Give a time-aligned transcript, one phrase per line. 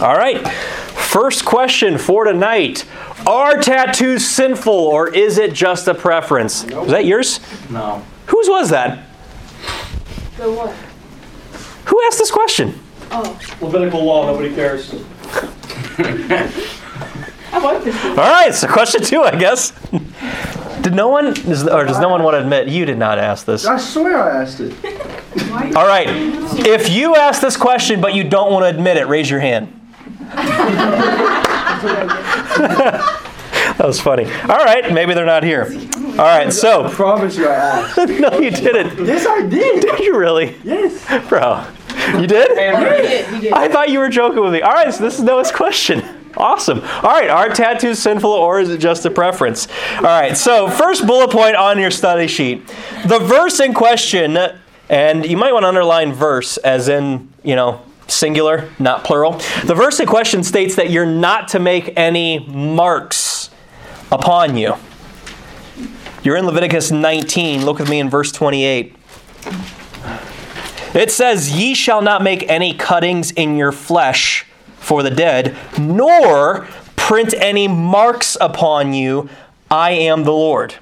[0.00, 0.46] All right.
[0.48, 2.84] First question for tonight.
[3.26, 6.64] Are tattoos sinful or is it just a preference?
[6.64, 7.40] Is that yours?
[7.68, 8.04] No.
[8.26, 9.06] Whose was that?
[10.36, 10.72] The what?
[11.86, 12.78] Who asked this question?
[13.10, 14.92] Oh, Levitical law, nobody cares.
[17.50, 18.10] I like this one.
[18.12, 19.72] All right, so question two, I guess.
[20.82, 23.66] Did no one, or does no one want to admit you did not ask this?
[23.66, 24.72] I swear I asked it.
[25.74, 26.06] All right.
[26.66, 29.77] If you asked this question but you don't want to admit it, raise your hand.
[32.58, 34.24] That was funny.
[34.24, 35.64] All right, maybe they're not here.
[35.64, 37.96] All right, I so promise you I asked.
[38.08, 39.06] no, you didn't.
[39.06, 39.82] Yes, I did.
[39.82, 41.28] Did you really, Yes.
[41.28, 41.66] bro?
[42.20, 42.48] You did?
[42.50, 43.52] He did, he did.
[43.52, 44.62] I thought you were joking with me.
[44.62, 46.02] All right, so this is Noah's question.
[46.36, 46.80] Awesome.
[46.80, 49.66] All right, are tattoos sinful or is it just a preference?
[49.96, 52.66] All right, so first bullet point on your study sheet.
[53.06, 54.38] The verse in question,
[54.88, 59.32] and you might want to underline verse as in, you know, singular, not plural.
[59.64, 63.50] The verse in question states that you're not to make any marks
[64.10, 64.74] upon you.
[66.22, 67.64] You're in Leviticus 19.
[67.64, 68.96] Look with me in verse 28.
[70.94, 74.46] It says, Ye shall not make any cuttings in your flesh
[74.78, 79.28] for the dead, nor print any marks upon you.
[79.70, 80.74] I am the Lord.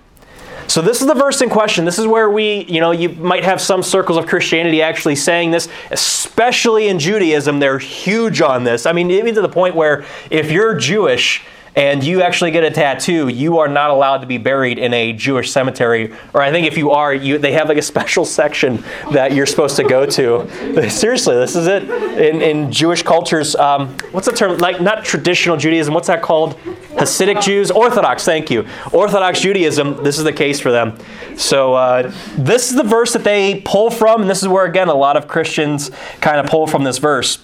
[0.68, 1.84] So this is the verse in question.
[1.84, 5.50] This is where we, you know, you might have some circles of Christianity actually saying
[5.52, 7.60] this, especially in Judaism.
[7.60, 8.84] They're huge on this.
[8.84, 11.44] I mean, even to the point where if you're Jewish
[11.76, 15.12] and you actually get a tattoo, you are not allowed to be buried in a
[15.12, 16.12] Jewish cemetery.
[16.32, 18.82] Or I think if you are, you they have like a special section
[19.12, 20.90] that you're supposed to go to.
[20.90, 21.82] Seriously, this is it.
[21.84, 24.56] In, in Jewish cultures, um, what's the term?
[24.56, 25.92] Like not traditional Judaism.
[25.92, 26.56] What's that called?
[26.96, 28.24] Hasidic Jews, Orthodox.
[28.24, 28.66] Thank you.
[28.90, 30.02] Orthodox Judaism.
[30.02, 30.98] This is the case for them.
[31.36, 34.88] So uh, this is the verse that they pull from, and this is where again
[34.88, 35.90] a lot of Christians
[36.22, 37.38] kind of pull from this verse.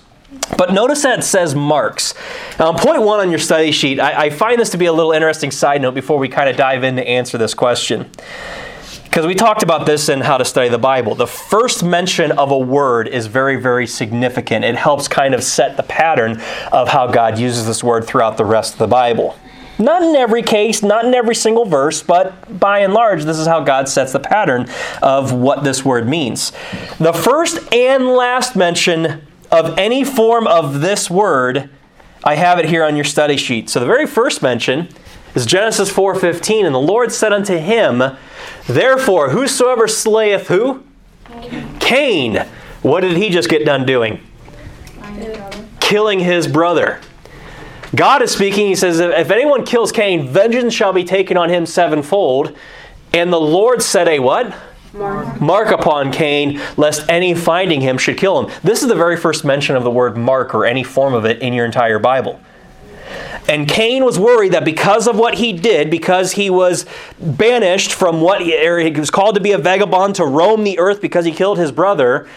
[0.57, 2.15] But notice that it says marks.
[2.59, 5.13] Now, point one on your study sheet, I, I find this to be a little
[5.13, 8.11] interesting side note before we kind of dive in to answer this question.
[9.05, 11.15] Because we talked about this in how to study the Bible.
[11.15, 14.65] The first mention of a word is very, very significant.
[14.65, 16.41] It helps kind of set the pattern
[16.73, 19.37] of how God uses this word throughout the rest of the Bible.
[19.79, 23.47] Not in every case, not in every single verse, but by and large, this is
[23.47, 24.67] how God sets the pattern
[25.03, 26.53] of what this word means.
[26.99, 31.69] The first and last mention of any form of this word,
[32.25, 33.69] I have it here on your study sheet.
[33.69, 34.89] So the very first mention
[35.35, 38.03] is Genesis 4:15, and the Lord said unto him,
[38.67, 40.83] Therefore, whosoever slayeth who?
[41.81, 42.47] Cain.
[42.81, 44.21] What did he just get done doing?
[45.81, 47.01] Killing his brother.
[47.95, 48.69] God is speaking.
[48.69, 52.57] He says, If anyone kills Cain, vengeance shall be taken on him sevenfold.
[53.13, 54.55] And the Lord said, A what?
[54.95, 55.41] Mark.
[55.41, 58.53] Mark upon Cain, lest any finding him should kill him.
[58.63, 61.41] This is the very first mention of the word mark or any form of it
[61.41, 62.41] in your entire Bible.
[63.49, 66.87] And Cain was worried that because of what he did, because he was
[67.19, 71.01] banished from what he, he was called to be a vagabond to roam the earth
[71.01, 72.29] because he killed his brother,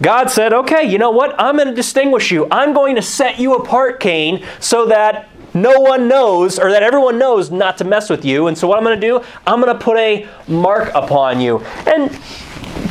[0.00, 1.34] God said, Okay, you know what?
[1.38, 2.46] I'm going to distinguish you.
[2.50, 7.18] I'm going to set you apart, Cain, so that no one knows, or that everyone
[7.18, 8.48] knows not to mess with you.
[8.48, 11.60] And so, what I'm going to do, I'm going to put a mark upon you.
[11.86, 12.10] And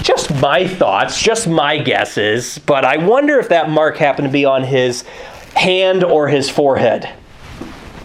[0.01, 4.45] just my thoughts, just my guesses, but I wonder if that mark happened to be
[4.45, 5.03] on his
[5.55, 7.09] hand or his forehead.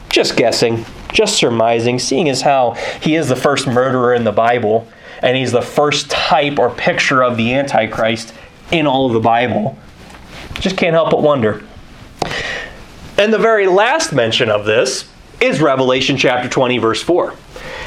[0.09, 4.89] Just guessing, just surmising, seeing as how he is the first murderer in the Bible,
[5.23, 8.33] and he's the first type or picture of the Antichrist
[8.71, 9.77] in all of the Bible.
[10.55, 11.65] Just can't help but wonder.
[13.19, 17.35] And the very last mention of this is Revelation chapter 20, verse 4.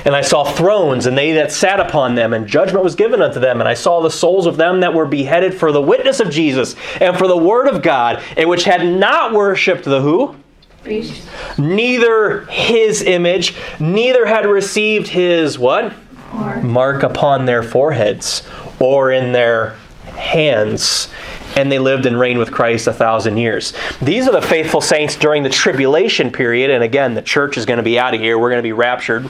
[0.03, 3.40] And I saw thrones, and they that sat upon them, and judgment was given unto
[3.40, 3.62] them.
[3.62, 6.75] And I saw the souls of them that were beheaded for the witness of Jesus,
[7.00, 10.36] and for the word of God, and which had not worshipped the who?
[10.84, 11.30] Beast.
[11.58, 15.94] Neither his image, neither had received his what?
[16.34, 16.64] Mark.
[16.64, 18.46] Mark upon their foreheads,
[18.79, 19.78] or in their
[20.17, 21.08] hands
[21.56, 23.74] and they lived and reigned with Christ a thousand years.
[24.02, 27.78] These are the faithful saints during the tribulation period, and again, the church is going
[27.78, 28.38] to be out of here.
[28.38, 29.30] We're going to be raptured.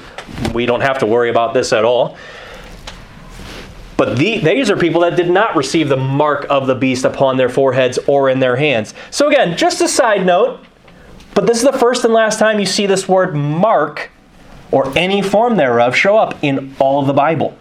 [0.54, 2.18] We don't have to worry about this at all.
[3.98, 7.38] But the, these are people that did not receive the mark of the beast upon
[7.38, 8.96] their foreheads or in their hands.
[9.12, 10.60] So, again, just a side note,
[11.36, 14.10] but this is the first and last time you see this word mark
[14.72, 17.56] or any form thereof show up in all of the Bible.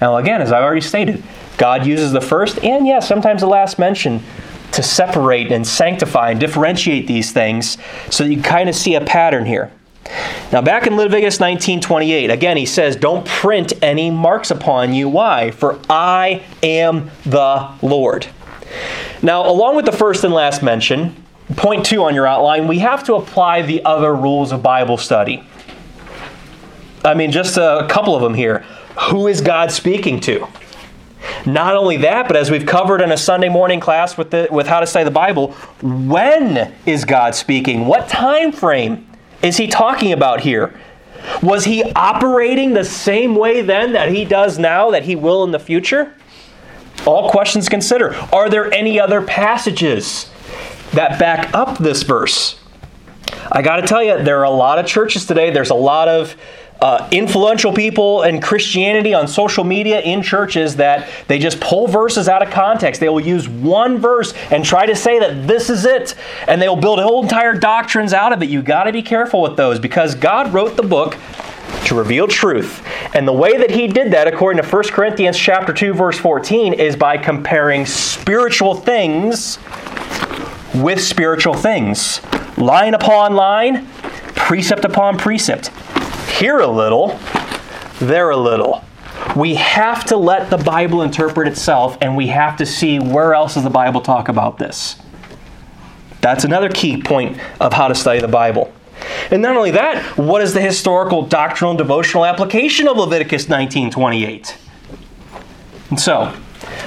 [0.00, 1.22] Now, again, as I've already stated,
[1.60, 4.22] God uses the first and, yes, sometimes the last mention
[4.72, 7.76] to separate and sanctify and differentiate these things
[8.08, 9.70] so that you kind of see a pattern here.
[10.52, 15.06] Now, back in Leviticus 19:28, again he says, "Don't print any marks upon you.
[15.06, 15.50] Why?
[15.50, 18.28] For I am the Lord."
[19.20, 21.14] Now, along with the first and last mention,
[21.56, 25.42] point two on your outline, we have to apply the other rules of Bible study.
[27.04, 28.64] I mean, just a couple of them here.
[29.10, 30.46] Who is God speaking to?
[31.46, 34.66] Not only that, but as we've covered in a Sunday morning class with, the, with
[34.66, 35.52] how to study the Bible,
[35.82, 37.86] when is God speaking?
[37.86, 39.06] What time frame
[39.42, 40.78] is he talking about here?
[41.42, 45.50] Was he operating the same way then that he does now, that he will in
[45.50, 46.14] the future?
[47.06, 48.14] All questions considered.
[48.32, 50.30] Are there any other passages
[50.92, 52.58] that back up this verse?
[53.52, 56.08] I got to tell you, there are a lot of churches today, there's a lot
[56.08, 56.36] of
[56.82, 62.28] uh, influential people in Christianity on social media in churches that they just pull verses
[62.28, 63.00] out of context.
[63.00, 66.14] They will use one verse and try to say that this is it,
[66.48, 68.48] and they will build whole entire doctrines out of it.
[68.48, 71.18] You got to be careful with those because God wrote the book
[71.84, 72.82] to reveal truth.
[73.14, 76.72] And the way that he did that according to 1 Corinthians chapter 2 verse 14
[76.74, 79.58] is by comparing spiritual things
[80.74, 82.20] with spiritual things.
[82.56, 83.86] Line upon line,
[84.34, 85.70] precept upon precept
[86.30, 87.18] here a little,
[88.00, 88.84] there a little.
[89.36, 93.54] We have to let the Bible interpret itself and we have to see where else
[93.54, 94.96] does the Bible talk about this.
[96.20, 98.72] That's another key point of how to study the Bible.
[99.30, 104.56] And not only that, what is the historical doctrinal and devotional application of Leviticus 19:28?
[105.90, 106.34] And so,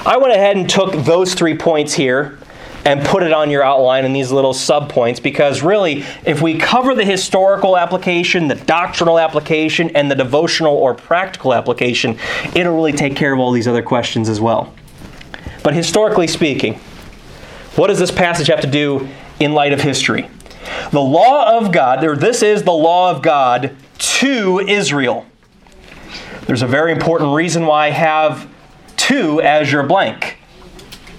[0.05, 2.37] I went ahead and took those three points here
[2.85, 6.93] and put it on your outline in these little subpoints because really, if we cover
[6.95, 12.17] the historical application, the doctrinal application, and the devotional or practical application,
[12.55, 14.73] it'll really take care of all these other questions as well.
[15.63, 16.75] But historically speaking,
[17.75, 19.07] what does this passage have to do
[19.39, 20.29] in light of history?
[20.91, 25.25] The law of God, or this is the law of God to Israel.
[26.45, 28.49] There's a very important reason why I have
[28.97, 30.37] two as your blank.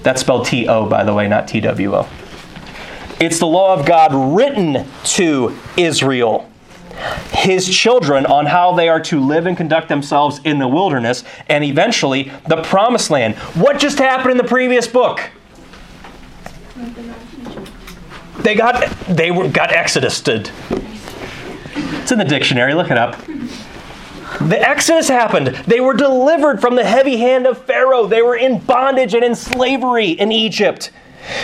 [0.05, 2.09] That's spelled T O, by the way, not T W O.
[3.19, 6.51] It's the law of God written to Israel,
[7.33, 11.65] his children, on how they are to live and conduct themselves in the wilderness and
[11.65, 13.35] eventually the promised land.
[13.55, 15.21] What just happened in the previous book?
[18.41, 20.29] They got they were, got exodused.
[20.29, 22.75] It's in the dictionary.
[22.75, 23.17] Look it up.
[24.41, 25.49] The Exodus happened.
[25.67, 28.07] They were delivered from the heavy hand of Pharaoh.
[28.07, 30.91] They were in bondage and in slavery in Egypt.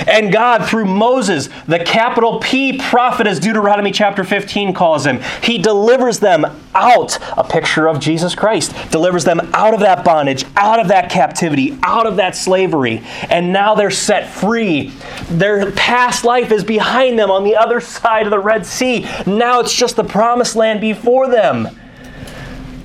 [0.07, 5.59] And God, through Moses, the capital P prophet, as Deuteronomy chapter 15 calls him, he
[5.59, 10.81] delivers them out, a picture of Jesus Christ, delivers them out of that bondage, out
[10.81, 13.03] of that captivity, out of that slavery.
[13.31, 14.93] And now they're set free.
[15.31, 19.07] Their past life is behind them on the other side of the Red Sea.
[19.27, 21.80] Now it's just the promised land before them.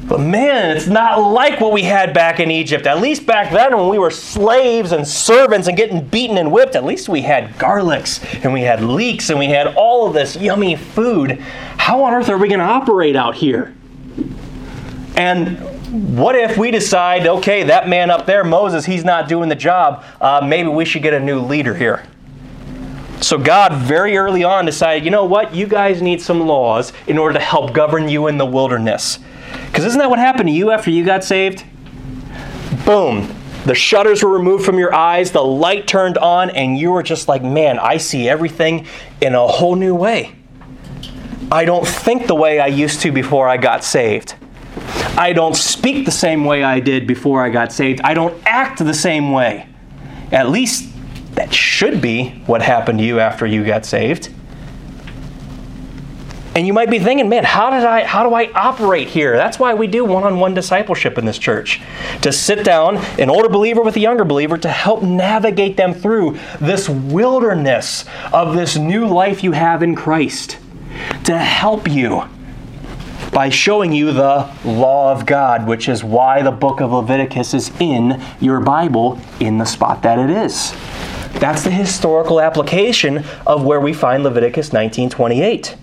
[0.08, 2.86] But man, it's not like what we had back in Egypt.
[2.86, 6.76] At least back then, when we were slaves and servants and getting beaten and whipped,
[6.76, 10.36] at least we had garlics and we had leeks and we had all of this
[10.36, 11.40] yummy food.
[11.78, 13.74] How on earth are we going to operate out here?
[15.16, 15.58] And
[16.16, 20.04] what if we decide, okay, that man up there, Moses, he's not doing the job.
[20.22, 22.06] Uh, maybe we should get a new leader here.
[23.22, 25.56] So God very early on decided, you know what?
[25.56, 29.18] You guys need some laws in order to help govern you in the wilderness.
[29.68, 31.64] Because isn't that what happened to you after you got saved?
[32.86, 33.34] Boom.
[33.66, 37.28] The shutters were removed from your eyes, the light turned on, and you were just
[37.28, 38.86] like, man, I see everything
[39.22, 40.36] in a whole new way.
[41.52, 44.36] I don't think the way I used to before I got saved.
[45.18, 48.02] I don't speak the same way I did before I got saved.
[48.04, 49.68] I don't act the same way.
[50.32, 50.92] At least
[51.36, 54.30] that should be what happened to you after you got saved.
[56.56, 59.36] And you might be thinking, man, how did I how do I operate here?
[59.36, 61.82] That's why we do one-on-one discipleship in this church.
[62.22, 66.40] To sit down, an older believer with a younger believer, to help navigate them through
[66.62, 70.58] this wilderness of this new life you have in Christ.
[71.26, 72.24] To help you
[73.34, 77.70] by showing you the law of God, which is why the book of Leviticus is
[77.82, 80.72] in your Bible in the spot that it is.
[81.42, 85.76] That's the historical application of where we find Leviticus 19:28.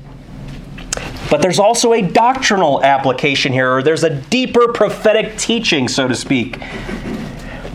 [1.33, 6.15] But there's also a doctrinal application here, or there's a deeper prophetic teaching, so to
[6.15, 6.61] speak.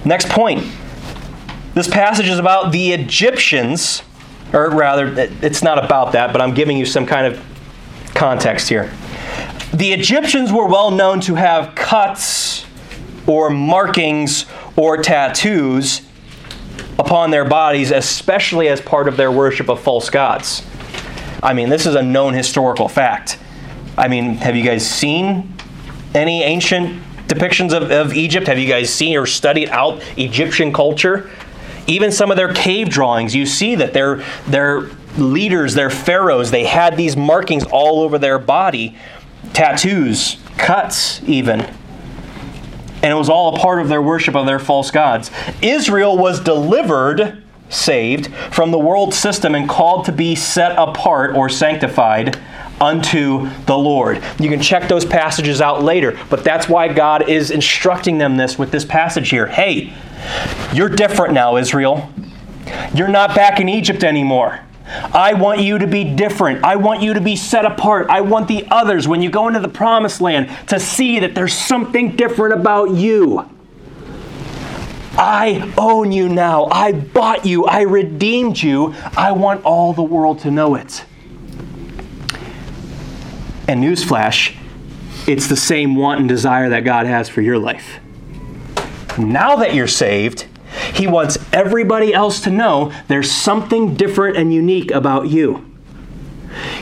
[0.05, 0.63] Next point.
[1.73, 4.03] This passage is about the Egyptians,
[4.53, 5.11] or rather,
[5.41, 7.43] it's not about that, but I'm giving you some kind of
[8.13, 8.93] context here.
[9.73, 12.63] The Egyptians were well known to have cuts
[13.25, 14.45] or markings
[14.75, 16.03] or tattoos
[16.99, 20.63] upon their bodies, especially as part of their worship of false gods.
[21.41, 23.39] I mean, this is a known historical fact.
[23.97, 25.53] I mean, have you guys seen
[26.13, 28.47] any ancient depictions of, of Egypt?
[28.47, 31.29] Have you guys seen or studied out Egyptian culture?
[31.87, 36.65] Even some of their cave drawings, you see that they're they're leaders, their pharaohs, they
[36.65, 38.95] had these markings all over their body
[39.53, 41.61] tattoos, cuts, even.
[41.61, 45.31] And it was all a part of their worship of their false gods.
[45.61, 51.49] Israel was delivered, saved, from the world system and called to be set apart or
[51.49, 52.37] sanctified
[52.79, 54.23] unto the Lord.
[54.39, 58.57] You can check those passages out later, but that's why God is instructing them this
[58.57, 59.47] with this passage here.
[59.47, 59.93] Hey,
[60.73, 62.09] you're different now, Israel.
[62.93, 64.59] You're not back in Egypt anymore.
[64.87, 66.63] I want you to be different.
[66.63, 68.09] I want you to be set apart.
[68.09, 71.53] I want the others, when you go into the promised land, to see that there's
[71.53, 73.49] something different about you.
[75.17, 76.65] I own you now.
[76.65, 77.65] I bought you.
[77.65, 78.93] I redeemed you.
[79.17, 81.03] I want all the world to know it.
[83.67, 84.55] And newsflash,
[85.27, 87.99] it's the same want and desire that God has for your life.
[89.17, 90.45] Now that you're saved,
[90.93, 95.65] He wants everybody else to know there's something different and unique about you.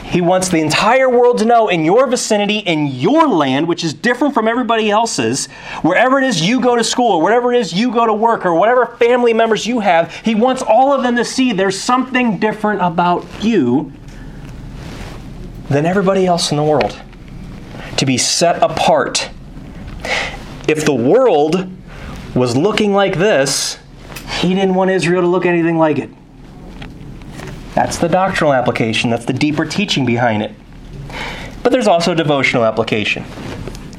[0.04, 3.94] He wants the entire world to know in your vicinity, in your land, which is
[3.94, 5.48] different from everybody else's,
[5.82, 8.46] wherever it is you go to school, or whatever it is you go to work,
[8.46, 12.38] or whatever family members you have, He wants all of them to see there's something
[12.38, 13.92] different about you
[15.70, 17.02] than everybody else in the world.
[17.98, 19.30] To be set apart.
[20.68, 21.72] If the world
[22.36, 23.80] was looking like this,
[24.40, 26.10] he didn't want Israel to look anything like it.
[27.74, 30.52] That's the doctrinal application, that's the deeper teaching behind it.
[31.64, 33.24] But there's also a devotional application.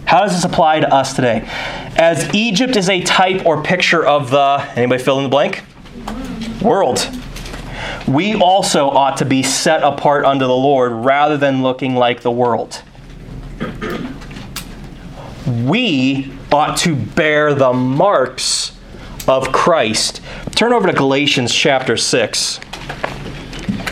[0.04, 1.48] How does this apply to us today?
[1.96, 5.62] As Egypt is a type or picture of the, anybody fill in the blank?
[6.62, 7.08] World
[8.06, 12.30] we also ought to be set apart unto the Lord rather than looking like the
[12.30, 12.82] world.
[15.64, 18.76] We ought to bear the marks
[19.28, 20.20] of Christ.
[20.54, 22.60] Turn over to Galatians chapter 6.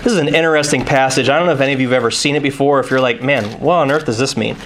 [0.02, 1.28] This is an interesting passage.
[1.28, 2.78] I don't know if any of you have ever seen it before.
[2.80, 4.56] If you're like, man, what on earth does this mean?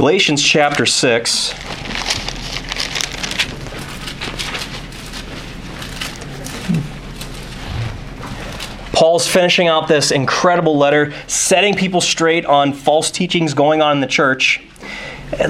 [0.00, 1.52] Galatians chapter 6.
[8.94, 14.00] Paul's finishing out this incredible letter, setting people straight on false teachings going on in
[14.00, 14.62] the church.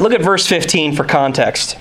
[0.00, 1.78] Look at verse 15 for context.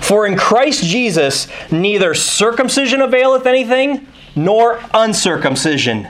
[0.00, 6.08] For in Christ Jesus neither circumcision availeth anything, nor uncircumcision.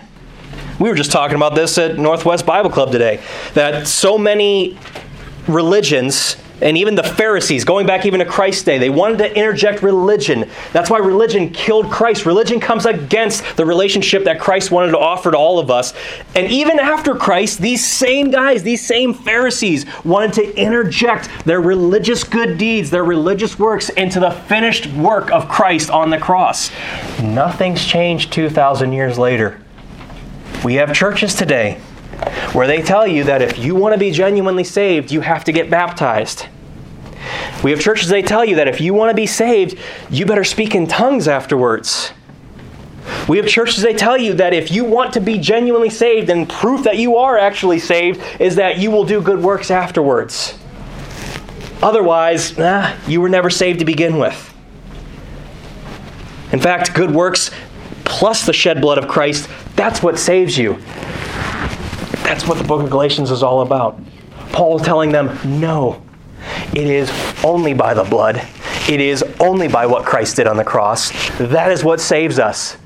[0.79, 3.23] We were just talking about this at Northwest Bible Club today.
[3.52, 4.79] That so many
[5.52, 9.83] religions and even the Pharisees, going back even to Christ's day, they wanted to interject
[9.83, 10.49] religion.
[10.73, 12.26] That's why religion killed Christ.
[12.26, 15.95] Religion comes against the relationship that Christ wanted to offer to all of us.
[16.35, 22.25] And even after Christ, these same guys, these same Pharisees, wanted to interject their religious
[22.25, 26.71] good deeds, their religious works, into the finished work of Christ on the cross.
[27.23, 29.61] Nothing's changed 2,000 years later.
[30.62, 31.80] We have churches today
[32.53, 35.53] where they tell you that if you want to be genuinely saved, you have to
[35.53, 36.47] get baptized.
[37.62, 39.79] We have churches they tell you that if you want to be saved,
[40.11, 42.12] you better speak in tongues afterwards.
[43.29, 46.49] We have churches they tell you that if you want to be genuinely saved and
[46.49, 50.59] proof that you are actually saved is that you will do good works afterwards.
[51.83, 54.47] Otherwise, nah, you were never saved to begin with.
[56.53, 57.50] In fact, good works
[58.05, 60.79] plus the shed blood of Christ, that's what saves you.
[62.30, 63.99] That's what the book of Galatians is all about.
[64.52, 66.00] Paul is telling them, no,
[66.72, 67.10] it is
[67.42, 68.40] only by the blood.
[68.88, 71.10] It is only by what Christ did on the cross.
[71.38, 72.76] That is what saves us.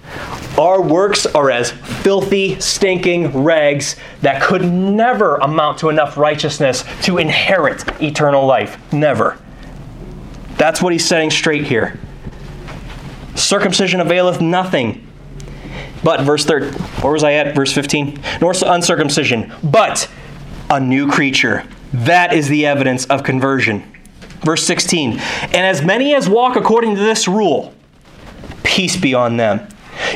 [0.57, 7.19] Our works are as filthy, stinking rags that could never amount to enough righteousness to
[7.19, 8.79] inherit eternal life.
[8.95, 9.39] Never.
[10.57, 12.01] That's what he's setting straight here.
[13.35, 15.04] Circumcision availeth nothing
[16.05, 17.55] but, verse 3, where was I at?
[17.57, 18.21] Verse 15.
[18.41, 20.09] Nor uncircumcision, but
[20.71, 21.67] a new creature.
[21.93, 23.91] That is the evidence of conversion.
[24.45, 25.13] Verse 16.
[25.13, 27.75] And as many as walk according to this rule,
[28.63, 29.67] peace be on them.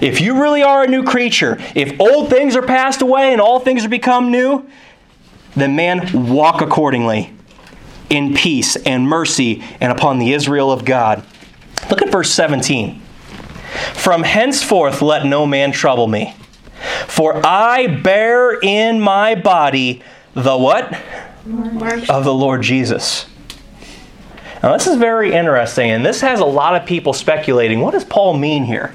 [0.02, 3.60] If you really are a new creature, if old things are passed away and all
[3.60, 4.68] things are become new,
[5.54, 7.32] then man, walk accordingly
[8.10, 11.24] in peace and mercy and upon the Israel of God.
[11.90, 13.00] Look at verse 17.
[13.94, 16.34] From henceforth let no man trouble me.
[17.06, 20.02] For I bear in my body
[20.34, 20.96] the what?
[21.44, 22.08] Mark.
[22.08, 23.26] Of the Lord Jesus.
[24.62, 27.80] Now, this is very interesting, and this has a lot of people speculating.
[27.80, 28.92] What does Paul mean here?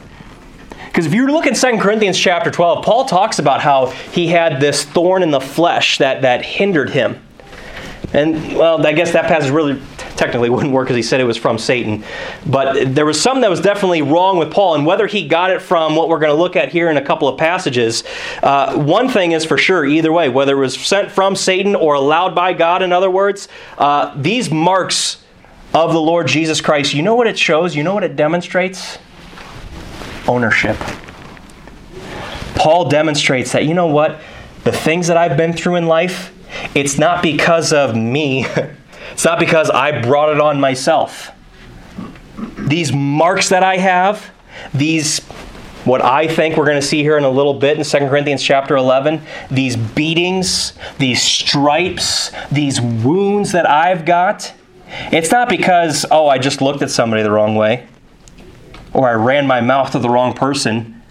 [0.87, 4.59] Because if you look in 2 Corinthians chapter 12, Paul talks about how he had
[4.59, 7.19] this thorn in the flesh that, that hindered him.
[8.13, 9.81] And, well, I guess that passage really
[10.23, 12.03] technically wouldn't work because he said it was from Satan.
[12.45, 15.61] But there was some that was definitely wrong with Paul, and whether he got it
[15.61, 18.05] from what we're going to look at here in a couple of passages,
[18.41, 21.95] uh, one thing is for sure, either way, whether it was sent from Satan or
[21.95, 25.21] allowed by God, in other words, uh, these marks
[25.73, 27.75] of the Lord Jesus Christ, you know what it shows?
[27.75, 28.97] You know what it demonstrates?
[30.27, 30.77] Ownership.
[32.55, 34.21] Paul demonstrates that, you know what?
[34.63, 36.31] The things that I've been through in life,
[36.73, 38.45] it's not because of me.
[39.13, 41.31] It's not because I brought it on myself.
[42.57, 44.31] These marks that I have,
[44.73, 45.21] these
[45.85, 48.41] what I think we're going to see here in a little bit in 2 Corinthians
[48.41, 54.53] chapter 11, these beatings, these stripes, these wounds that I've got,
[55.11, 57.87] it's not because, oh, I just looked at somebody the wrong way,
[58.93, 61.01] or I ran my mouth to the wrong person,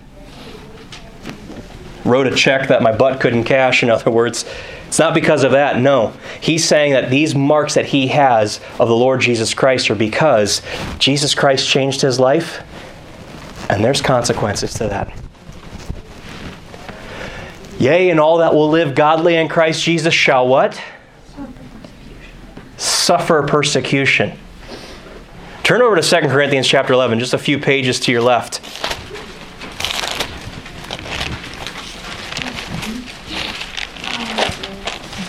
[2.05, 4.47] wrote a check that my butt couldn't cash, in other words.
[4.93, 6.13] It's not because of that, no.
[6.43, 10.61] He's saying that these marks that he has of the Lord Jesus Christ are because
[10.99, 12.63] Jesus Christ changed his life,
[13.71, 15.11] and there's consequences to that.
[17.79, 20.79] Yea, and all that will live godly in Christ Jesus shall what?
[22.77, 24.39] Suffer persecution.
[25.63, 28.61] Turn over to 2 Corinthians chapter 11, just a few pages to your left.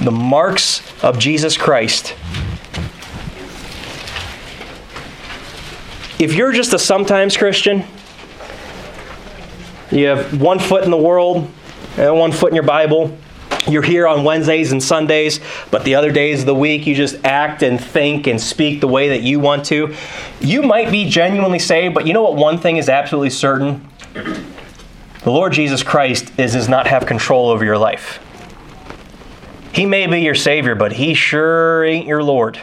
[0.03, 2.15] The marks of Jesus Christ.
[6.19, 7.85] If you're just a sometimes Christian,
[9.91, 11.49] you have one foot in the world
[11.97, 13.17] and one foot in your Bible.
[13.67, 15.39] You're here on Wednesdays and Sundays,
[15.71, 18.87] but the other days of the week you just act and think and speak the
[18.87, 19.95] way that you want to.
[20.41, 23.87] You might be genuinely saved, but you know what one thing is absolutely certain?
[24.13, 28.19] The Lord Jesus Christ is, does not have control over your life.
[29.73, 32.57] He may be your Savior, but He sure ain't your Lord.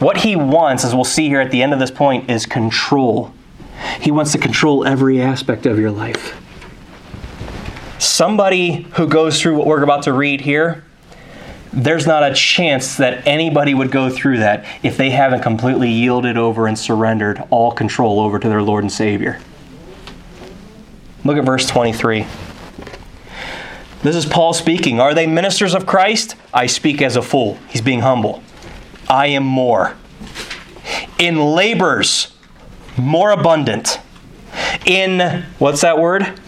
[0.00, 3.32] What He wants, as we'll see here at the end of this point, is control.
[4.00, 6.42] He wants to control every aspect of your life.
[7.98, 10.84] Somebody who goes through what we're about to read here,
[11.72, 16.36] there's not a chance that anybody would go through that if they haven't completely yielded
[16.36, 19.40] over and surrendered all control over to their Lord and Savior.
[21.24, 22.26] Look at verse 23.
[24.02, 25.00] This is Paul speaking.
[25.00, 26.36] Are they ministers of Christ?
[26.54, 27.58] I speak as a fool.
[27.68, 28.42] He's being humble.
[29.08, 29.96] I am more.
[31.18, 32.32] In labors,
[32.96, 33.98] more abundant.
[34.86, 36.40] In, what's that word?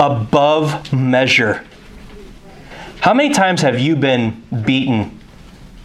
[0.00, 1.66] Above measure.
[3.00, 5.18] How many times have you been beaten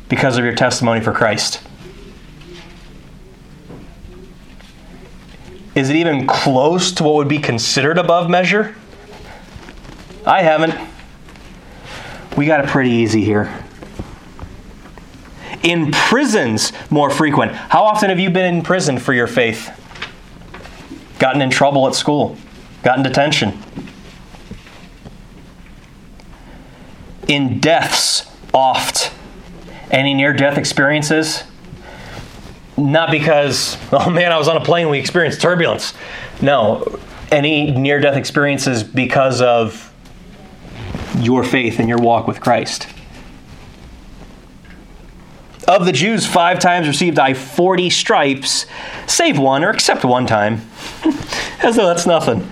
[0.07, 1.61] because of your testimony for Christ?
[5.75, 8.75] Is it even close to what would be considered above measure?
[10.25, 10.73] I haven't.
[12.37, 13.53] We got it pretty easy here.
[15.63, 17.51] In prisons, more frequent.
[17.53, 19.69] How often have you been in prison for your faith?
[21.19, 22.37] Gotten in trouble at school?
[22.83, 23.57] Gotten detention?
[27.27, 29.11] In deaths, oft.
[29.89, 31.43] Any near death experiences?
[32.77, 35.93] Not because, oh man, I was on a plane, we experienced turbulence.
[36.41, 36.99] No.
[37.31, 39.82] Any near death experiences because of
[41.19, 42.87] your faith and your walk with Christ.
[45.67, 48.65] Of the Jews, five times received I 40 stripes,
[49.07, 50.61] save one, or except one time.
[51.63, 52.49] As though that's nothing.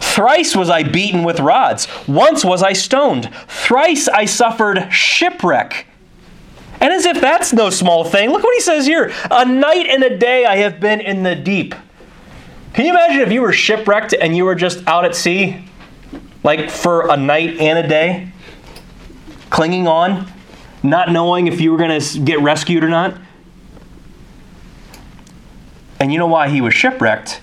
[0.00, 1.88] Thrice was I beaten with rods.
[2.06, 3.32] Once was I stoned.
[3.48, 5.86] Thrice I suffered shipwreck.
[6.82, 9.12] And as if that's no small thing, look what he says here.
[9.30, 11.76] A night and a day I have been in the deep.
[12.74, 15.64] Can you imagine if you were shipwrecked and you were just out at sea?
[16.42, 18.32] Like for a night and a day,
[19.50, 20.30] clinging on,
[20.82, 23.16] not knowing if you were going to get rescued or not.
[26.00, 27.40] And you know why he was shipwrecked?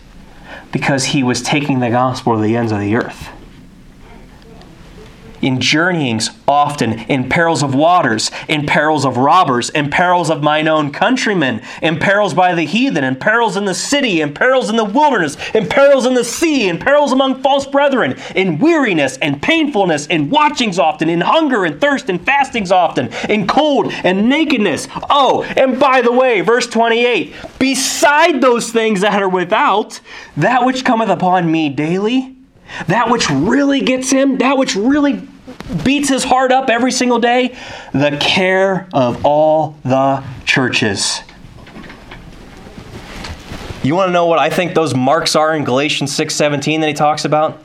[0.72, 3.30] Because he was taking the gospel to the ends of the earth
[5.42, 10.68] in journeyings often, in perils of waters, in perils of robbers, in perils of mine
[10.68, 14.76] own countrymen, in perils by the heathen, in perils in the city, in perils in
[14.76, 19.42] the wilderness, in perils in the sea, in perils among false brethren, in weariness and
[19.42, 24.88] painfulness, in watchings often, in hunger and thirst and fastings often, in cold and nakedness.
[25.10, 30.00] Oh, and by the way, verse 28 beside those things that are without,
[30.38, 32.36] that which cometh upon me daily
[32.88, 35.28] that which really gets him, that which really
[35.84, 37.58] beats his heart up every single day,
[37.94, 41.22] the care of all the churches.
[43.82, 46.94] You want to know what I think those marks are in Galatians 6:17 that he
[46.94, 47.64] talks about?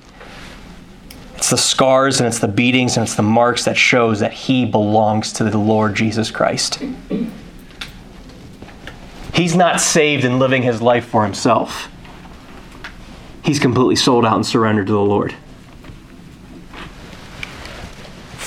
[1.37, 4.65] It's the scars and it's the beatings and it's the marks that shows that he
[4.65, 6.83] belongs to the Lord Jesus Christ.
[9.35, 11.89] He's not saved and living his life for himself.
[13.45, 15.33] He's completely sold out and surrendered to the Lord.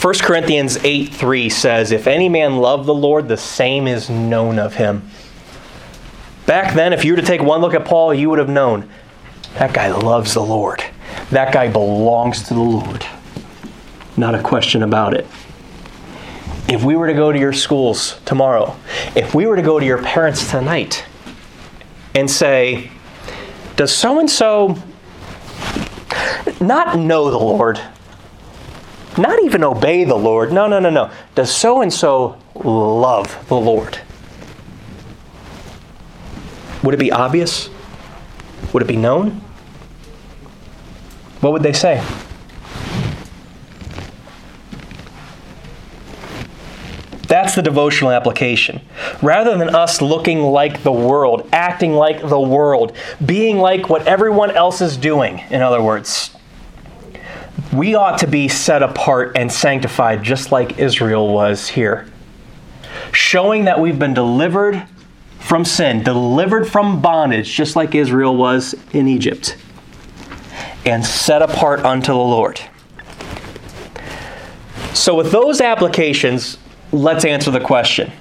[0.01, 4.59] 1 Corinthians 8 3 says, If any man love the Lord, the same is known
[4.59, 5.09] of him.
[6.45, 8.89] Back then, if you were to take one look at Paul, you would have known
[9.55, 10.83] that guy loves the Lord.
[11.31, 13.05] That guy belongs to the Lord.
[14.15, 15.25] Not a question about it.
[16.69, 18.75] If we were to go to your schools tomorrow,
[19.15, 21.05] if we were to go to your parents tonight
[22.13, 22.91] and say,
[23.77, 24.75] Does so and so
[26.59, 27.79] not know the Lord?
[29.17, 30.51] Not even obey the Lord?
[30.51, 31.11] No, no, no, no.
[31.35, 33.99] Does so and so love the Lord?
[36.83, 37.69] Would it be obvious?
[38.73, 39.41] Would it be known?
[41.41, 42.03] What would they say?
[47.37, 48.81] That's the devotional application.
[49.21, 54.49] Rather than us looking like the world, acting like the world, being like what everyone
[54.49, 56.31] else is doing, in other words,
[57.71, 62.11] we ought to be set apart and sanctified just like Israel was here.
[63.11, 64.83] Showing that we've been delivered
[65.37, 69.57] from sin, delivered from bondage, just like Israel was in Egypt,
[70.87, 72.59] and set apart unto the Lord.
[74.95, 76.57] So, with those applications,
[76.91, 78.11] let's answer the question.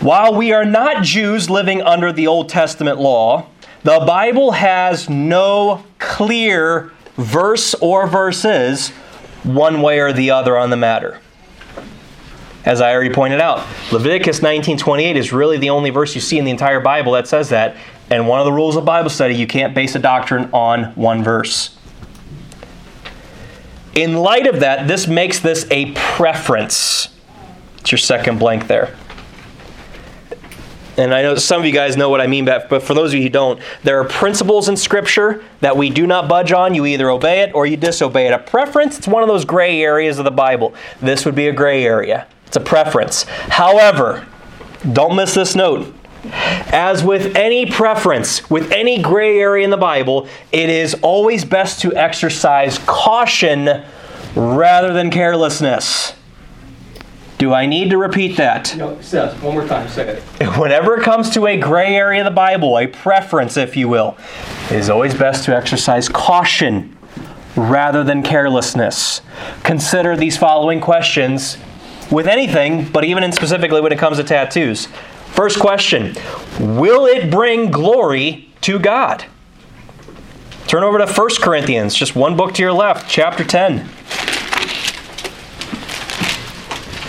[0.00, 3.46] While we are not Jews living under the Old Testament law,
[3.82, 8.90] the Bible has no clear verse or verses
[9.42, 11.20] one way or the other on the matter.
[12.64, 16.44] As I already pointed out, Leviticus 19:28 is really the only verse you see in
[16.44, 17.76] the entire Bible that says that.
[18.10, 21.22] And one of the rules of Bible study, you can't base a doctrine on one
[21.22, 21.77] verse.
[23.94, 27.08] In light of that, this makes this a preference.
[27.78, 28.96] It's your second blank there.
[30.96, 33.14] And I know some of you guys know what I mean, but for those of
[33.14, 36.74] you who don't, there are principles in Scripture that we do not budge on.
[36.74, 38.32] You either obey it or you disobey it.
[38.32, 40.74] A preference, it's one of those gray areas of the Bible.
[41.00, 42.26] This would be a gray area.
[42.46, 43.22] It's a preference.
[43.22, 44.26] However,
[44.92, 45.94] don't miss this note.
[46.24, 51.80] As with any preference, with any gray area in the Bible, it is always best
[51.80, 53.84] to exercise caution
[54.34, 56.14] rather than carelessness.
[57.38, 58.76] Do I need to repeat that?
[58.76, 60.58] No, Seth, one more time, say it.
[60.58, 64.16] Whenever it comes to a gray area of the Bible, a preference, if you will,
[64.70, 66.96] it is always best to exercise caution
[67.54, 69.20] rather than carelessness.
[69.62, 71.58] Consider these following questions
[72.10, 74.88] with anything, but even in specifically when it comes to tattoos.
[75.32, 76.14] First question
[76.58, 79.24] Will it bring glory to God?
[80.66, 83.88] Turn over to 1 Corinthians, just one book to your left, chapter 10.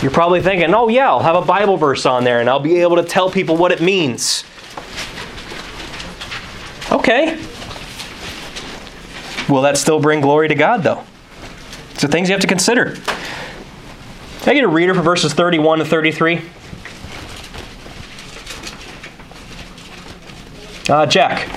[0.00, 2.80] You're probably thinking, oh, yeah, I'll have a Bible verse on there and I'll be
[2.80, 4.44] able to tell people what it means.
[6.90, 7.38] Okay.
[9.50, 11.04] Will that still bring glory to God, though?
[11.98, 12.94] So, things you have to consider.
[14.40, 16.40] Can I get a reader for verses 31 to 33?
[20.90, 21.48] Uh, Jack.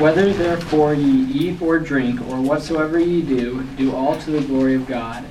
[0.00, 4.74] Whether therefore ye eat or drink, or whatsoever ye do, do all to the glory
[4.74, 5.22] of God.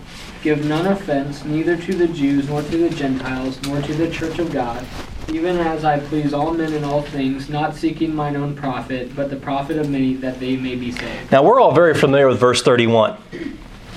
[0.43, 4.37] Give none offense, neither to the Jews, nor to the Gentiles, nor to the church
[4.37, 4.85] of God,
[5.29, 9.31] even as I please all men in all things, not seeking mine own profit, but
[9.31, 11.31] the profit of many, that they may be saved.
[11.31, 13.13] Now, we're all very familiar with verse 31.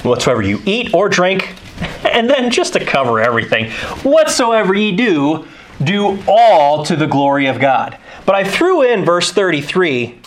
[0.03, 1.55] Whatsoever you eat or drink,
[2.07, 3.71] and then just to cover everything,
[4.03, 5.47] whatsoever ye do,
[5.83, 7.99] do all to the glory of God.
[8.27, 10.21] But I threw in verse 33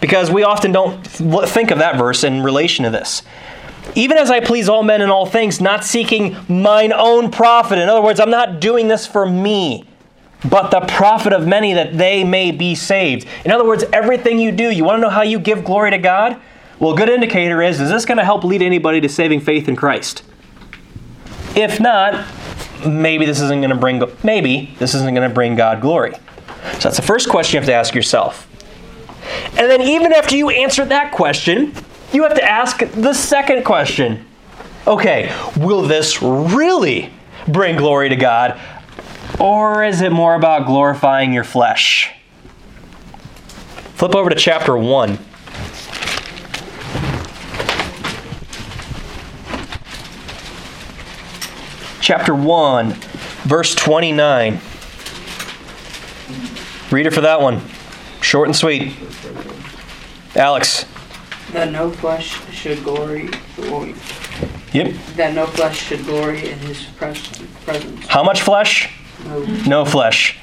[0.00, 3.22] because we often don't think of that verse in relation to this.
[3.94, 7.78] Even as I please all men in all things, not seeking mine own profit.
[7.78, 9.84] In other words, I'm not doing this for me,
[10.48, 13.26] but the profit of many that they may be saved.
[13.44, 15.98] In other words, everything you do, you want to know how you give glory to
[15.98, 16.40] God?
[16.78, 19.68] Well, a good indicator is is this going to help lead anybody to saving faith
[19.68, 20.22] in Christ?
[21.54, 22.26] If not,
[22.86, 26.14] maybe this isn't going to bring maybe this isn't going to bring God glory.
[26.74, 28.46] So that's the first question you have to ask yourself.
[29.56, 31.74] And then even after you answer that question,
[32.12, 34.26] you have to ask the second question.
[34.86, 37.12] Okay, will this really
[37.46, 38.60] bring glory to God
[39.38, 42.10] or is it more about glorifying your flesh?
[43.94, 45.18] Flip over to chapter 1.
[52.00, 52.92] Chapter 1,
[53.44, 54.60] verse 29.
[56.90, 57.60] Read it for that one.
[58.20, 58.94] Short and sweet.
[60.34, 60.86] Alex.
[61.52, 63.28] That no flesh should glory.
[63.56, 63.94] glory-
[64.72, 64.92] Yep.
[65.16, 67.28] That no flesh should glory in his pres-
[67.64, 68.06] presence.
[68.06, 68.88] How much flesh?
[69.26, 69.40] No.
[69.66, 70.38] No flesh.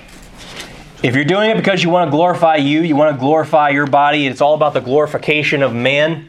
[1.02, 3.88] If you're doing it because you want to glorify you, you want to glorify your
[3.88, 6.28] body, it's all about the glorification of man,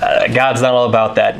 [0.00, 1.36] uh, God's not all about that.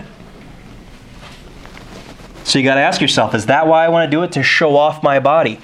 [2.50, 4.42] So you got to ask yourself, is that why I want to do it to
[4.42, 5.60] show off my body?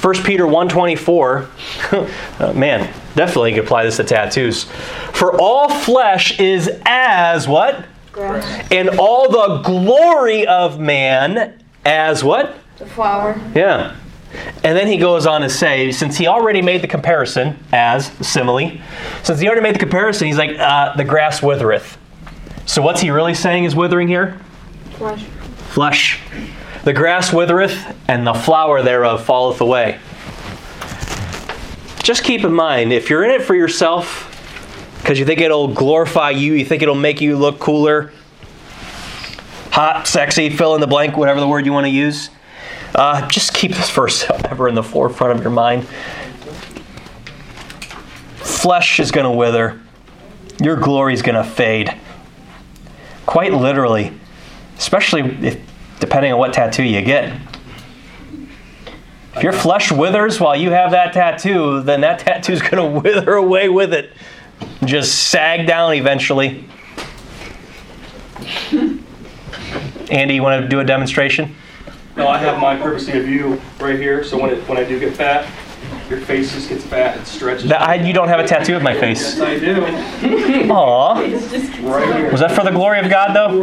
[0.00, 4.64] 1 Peter 1:24 uh, man, definitely you can apply this to tattoos.
[5.12, 7.84] For all flesh is as what?
[8.12, 8.66] Grass.
[8.72, 12.56] And all the glory of man as what?
[12.78, 13.38] The flower.
[13.54, 13.94] Yeah.
[14.64, 18.80] And then he goes on to say, since he already made the comparison as simile,
[19.22, 21.98] since he already made the comparison, he's like, uh, the grass withereth.
[22.64, 24.40] So what's he really saying is withering here?
[24.92, 25.26] Flesh.
[25.72, 26.20] Flesh.
[26.84, 29.98] The grass withereth, and the flower thereof falleth away.
[32.02, 34.28] Just keep in mind, if you're in it for yourself,
[34.98, 38.12] because you think it'll glorify you, you think it'll make you look cooler,
[39.70, 42.28] hot, sexy, fill in the blank, whatever the word you want to use,
[42.94, 45.88] uh, just keep this verse ever in the forefront of your mind.
[48.36, 49.80] Flesh is going to wither,
[50.60, 51.96] your glory is going to fade.
[53.24, 54.12] Quite literally,
[54.82, 55.60] especially if,
[56.00, 57.38] depending on what tattoo you get.
[59.36, 63.34] If your flesh withers while you have that tattoo, then that tattoo's going to wither
[63.34, 64.12] away with it.
[64.84, 66.68] Just sag down eventually.
[70.10, 71.54] Andy, you want to do a demonstration?
[72.16, 74.98] No, I have mine purposely of you right here, so when it, when I do
[75.00, 75.50] get fat,
[76.12, 77.70] your face just gets fat and stretches.
[77.70, 79.38] That, I, you don't have a tattoo of my face.
[79.38, 80.70] Yes, I do.
[80.70, 81.14] Aw.
[81.90, 82.30] Right.
[82.30, 83.60] Was that for the glory of God, though?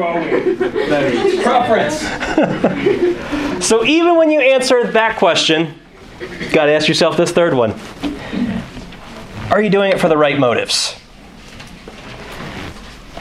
[1.44, 2.04] Preference.
[3.60, 5.76] So even when you answer that question,
[6.22, 7.78] you got to ask yourself this third one.
[9.52, 10.96] Are you doing it for the right motives?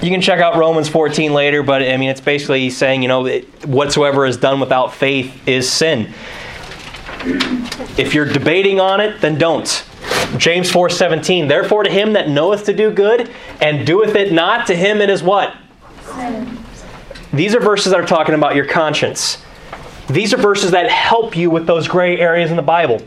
[0.01, 3.27] You can check out Romans 14 later, but I mean, it's basically saying, you know,
[3.27, 6.14] it- whatsoever is done without faith is sin.
[7.98, 9.85] If you're debating on it, then don't.
[10.37, 11.48] James 4:17.
[11.48, 15.11] Therefore, to him that knoweth to do good and doeth it not, to him it
[15.11, 15.54] is what?
[17.33, 19.38] These are verses that are talking about your conscience.
[20.09, 23.02] These are verses that help you with those gray areas in the Bible.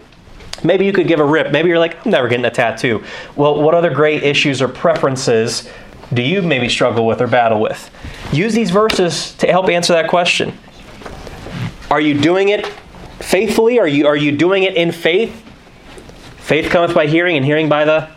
[0.63, 1.51] Maybe you could give a rip.
[1.51, 3.03] Maybe you're like, I'm never getting a tattoo.
[3.35, 5.67] Well, what other gray issues or preferences
[6.13, 7.89] do you maybe struggle with or battle with?
[8.31, 10.55] Use these verses to help answer that question.
[11.89, 12.71] Are you doing it
[13.21, 13.79] faithfully?
[13.79, 15.43] Are you, are you doing it in faith?
[16.39, 18.09] Faith cometh by hearing, and hearing by the.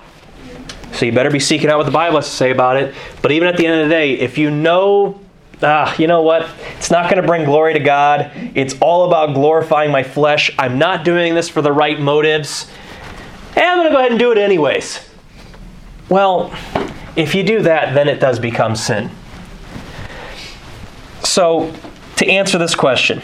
[0.93, 2.95] So you better be seeking out what the Bible has to say about it.
[3.21, 5.21] But even at the end of the day, if you know
[5.63, 6.49] ah, you know what?
[6.77, 8.31] It's not going to bring glory to God.
[8.55, 10.51] It's all about glorifying my flesh.
[10.59, 12.71] I'm not doing this for the right motives.
[13.57, 15.09] And I'm going to go ahead and do it anyways.
[16.09, 16.53] Well,
[17.17, 19.11] if you do that, then it does become sin.
[21.23, 21.73] So,
[22.17, 23.23] to answer this question,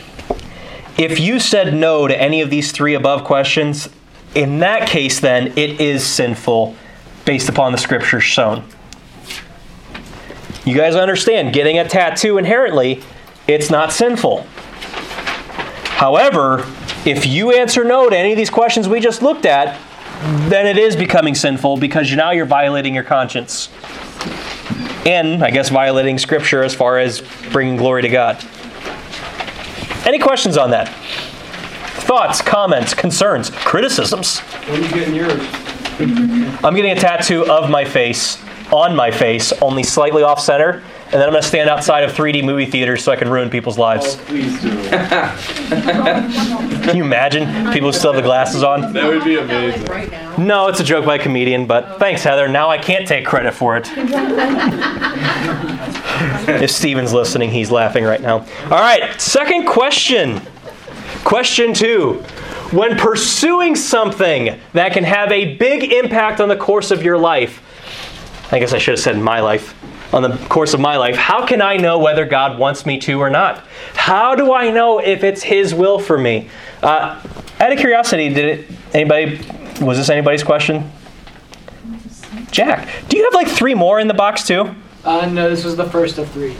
[0.99, 3.89] if you said no to any of these three above questions,
[4.35, 6.77] in that case, then it is sinful
[7.25, 8.65] based upon the scriptures shown.
[10.65, 13.03] You guys understand, getting a tattoo inherently,
[13.49, 14.47] it's not sinful.
[16.01, 16.65] However,
[17.05, 19.79] if you answer no to any of these questions we just looked at,
[20.49, 23.71] then it is becoming sinful because now you're violating your conscience.
[25.07, 27.23] And, I guess, violating Scripture as far as
[27.53, 28.45] bringing glory to God.
[30.07, 30.89] Any questions on that?
[32.05, 34.41] Thoughts, comments, concerns, criticisms?
[34.41, 35.41] When you getting yours?
[36.65, 38.39] I'm getting a tattoo of my face
[38.73, 42.13] on my face, only slightly off center, and then I'm going to stand outside of
[42.13, 44.17] 3D movie theaters so I can ruin people's lives.
[44.17, 44.71] Oh, please do.
[46.85, 48.93] Can you imagine people who still have the glasses on?
[48.93, 49.87] That would be amazing.
[50.47, 52.47] No, it's a joke by a comedian, but thanks, Heather.
[52.47, 53.91] Now I can't take credit for it.
[56.49, 58.47] if Steven's listening, he's laughing right now.
[58.65, 60.41] All right, second question.
[61.25, 62.23] Question two.
[62.71, 67.61] When pursuing something that can have a big impact on the course of your life,
[68.53, 69.75] I guess I should have said my life,
[70.13, 73.21] on the course of my life, how can I know whether God wants me to
[73.21, 73.65] or not?
[73.95, 76.49] How do I know if it's His will for me?
[76.83, 77.23] Uh,
[77.61, 79.41] out of curiosity, did it, anybody,
[79.81, 80.91] was this anybody's question?
[82.51, 84.75] Jack, do you have like three more in the box too?
[85.05, 86.57] Uh, no, this was the first of three.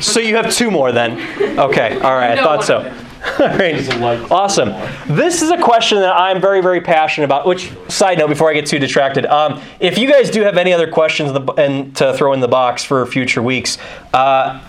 [0.00, 1.20] So you have two more then?
[1.58, 2.92] Okay, all right, I thought so.
[3.40, 4.30] All right.
[4.30, 4.68] Awesome.
[5.08, 7.46] This is a question that I'm very, very passionate about.
[7.46, 10.74] Which, side note, before I get too distracted, um, if you guys do have any
[10.74, 13.78] other questions the, and to throw in the box for future weeks,
[14.12, 14.60] uh,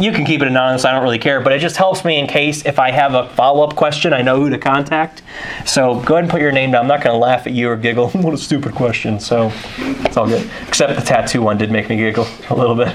[0.00, 0.84] you can keep it anonymous.
[0.84, 3.28] I don't really care, but it just helps me in case if I have a
[3.30, 5.22] follow up question, I know who to contact.
[5.64, 6.82] So go ahead and put your name down.
[6.82, 8.10] I'm not going to laugh at you or giggle.
[8.10, 9.20] what a stupid question.
[9.20, 10.50] So it's all good.
[10.66, 12.94] Except the tattoo one did make me giggle a little bit.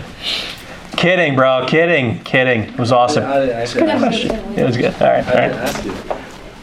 [1.00, 1.66] Kidding, bro.
[1.66, 2.22] Kidding.
[2.26, 2.64] Kidding.
[2.64, 3.24] It was awesome.
[3.24, 3.86] I didn't ask you.
[3.86, 4.36] Good question.
[4.60, 4.94] It was good.
[4.96, 5.26] All right.
[5.26, 5.94] All I you.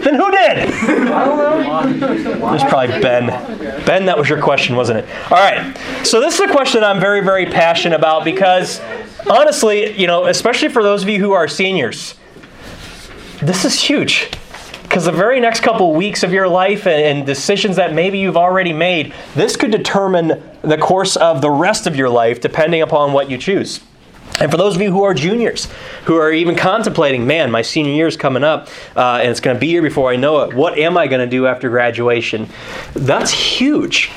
[0.05, 0.57] Then who did?
[2.37, 3.29] It was probably Ben.
[3.87, 5.33] Ben, that was your question, wasn't it?
[5.33, 5.75] All right.
[6.05, 8.83] So this is a question I'm very, very passionate about because,
[9.31, 12.15] honestly, you know, especially for those of you who are seniors,
[13.41, 14.31] this is huge.
[14.83, 18.37] Because the very next couple weeks of your life and, and decisions that maybe you've
[18.37, 23.15] already made, this could determine the course of the rest of your life, depending upon
[23.15, 23.81] what you choose.
[24.39, 25.69] And for those of you who are juniors,
[26.05, 29.57] who are even contemplating, man, my senior year is coming up, uh, and it's going
[29.57, 30.55] to be here before I know it.
[30.55, 32.49] What am I going to do after graduation?
[32.93, 34.11] That's huge.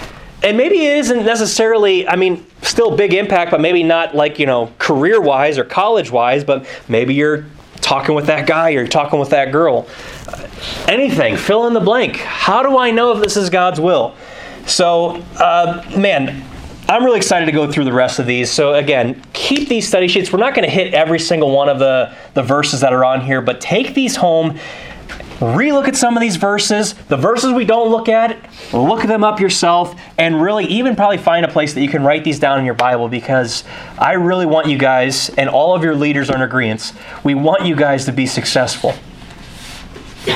[0.43, 4.45] And maybe it isn't necessarily, I mean, still big impact, but maybe not like, you
[4.45, 7.45] know, career wise or college wise, but maybe you're
[7.81, 9.87] talking with that guy or you're talking with that girl.
[10.87, 12.17] Anything, fill in the blank.
[12.17, 14.15] How do I know if this is God's will?
[14.65, 16.43] So, uh, man,
[16.89, 18.49] I'm really excited to go through the rest of these.
[18.49, 20.33] So again, keep these study sheets.
[20.33, 23.21] We're not going to hit every single one of the, the verses that are on
[23.21, 24.57] here, but take these home.
[25.37, 26.93] Relook at some of these verses.
[26.93, 28.39] The verses we don't look at,
[28.73, 32.23] look them up yourself, and really even probably find a place that you can write
[32.23, 33.63] these down in your Bible because
[33.99, 36.91] I really want you guys, and all of your leaders are in agreement,
[37.23, 38.95] we want you guys to be successful.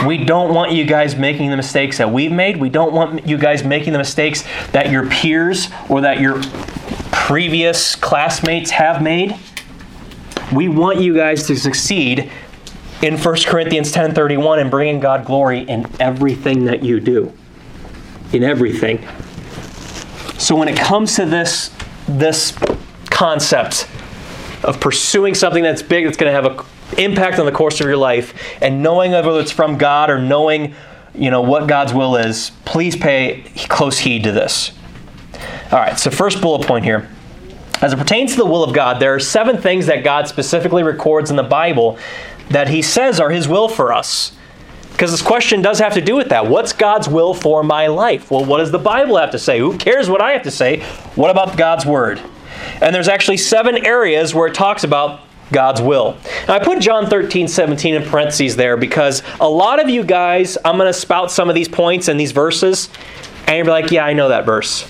[0.05, 2.57] We don't want you guys making the mistakes that we've made.
[2.57, 6.41] We don't want you guys making the mistakes that your peers or that your
[7.11, 9.37] previous classmates have made.
[10.51, 12.29] We want you guys to succeed
[13.01, 17.33] in 1 Corinthians 10:31 and bringing God glory in everything that you do.
[18.31, 19.05] In everything.
[20.37, 21.71] So when it comes to this
[22.07, 22.53] this
[23.09, 23.87] concept
[24.63, 26.65] of pursuing something that's big that's going to have an
[27.01, 30.75] impact on the course of your life and knowing whether it's from God or knowing
[31.15, 34.71] you know what God's will is, please pay close heed to this.
[35.71, 37.09] All right, so first bullet point here.
[37.81, 40.83] As it pertains to the will of God, there are seven things that God specifically
[40.83, 41.97] records in the Bible
[42.49, 44.35] that he says are his will for us.
[44.91, 46.47] Because this question does have to do with that.
[46.47, 48.29] What's God's will for my life?
[48.29, 49.59] Well, what does the Bible have to say?
[49.59, 50.81] Who cares what I have to say?
[51.15, 52.21] What about God's Word?
[52.79, 56.17] And there's actually seven areas where it talks about God's will.
[56.47, 60.77] I put John 13, 17 in parentheses there because a lot of you guys, I'm
[60.77, 62.89] going to spout some of these points and these verses,
[63.47, 64.89] and you're like, yeah, I know that verse.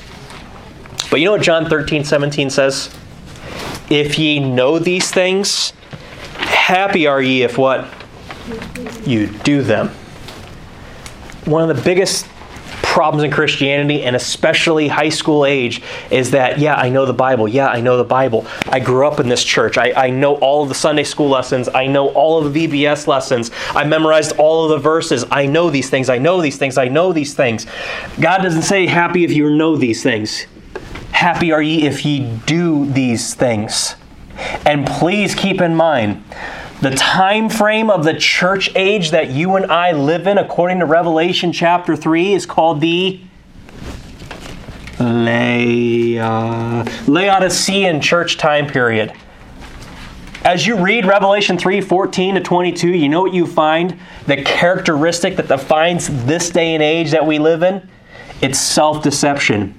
[1.10, 2.94] But you know what John 13, 17 says?
[3.90, 5.74] If ye know these things,
[6.38, 7.88] happy are ye if what?
[9.06, 9.90] You do them.
[11.46, 12.26] One of the biggest
[12.94, 17.48] problems in Christianity, and especially high school age, is that, yeah, I know the Bible.
[17.48, 18.46] Yeah, I know the Bible.
[18.68, 19.80] I grew up in this church.
[19.80, 21.68] I, I know all of the Sunday school lessons.
[21.74, 23.50] I know all of the VBS lessons.
[23.72, 25.26] I memorized all of the verses.
[25.32, 26.08] I know these things.
[26.08, 26.78] I know these things.
[26.78, 27.66] I know these things.
[28.20, 30.46] God doesn't say, happy if you know these things.
[31.12, 33.96] Happy are ye if ye do these things.
[34.68, 36.24] And please keep in mind,
[36.84, 40.86] the time frame of the church age that you and I live in, according to
[40.86, 43.22] Revelation chapter 3, is called the
[45.00, 49.14] La- Laodicean church time period.
[50.44, 53.98] As you read Revelation 3 14 to 22, you know what you find?
[54.28, 57.88] The characteristic that defines this day and age that we live in?
[58.42, 59.74] It's self deception.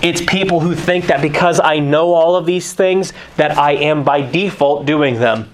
[0.00, 4.02] It's people who think that because I know all of these things, that I am
[4.02, 5.50] by default doing them.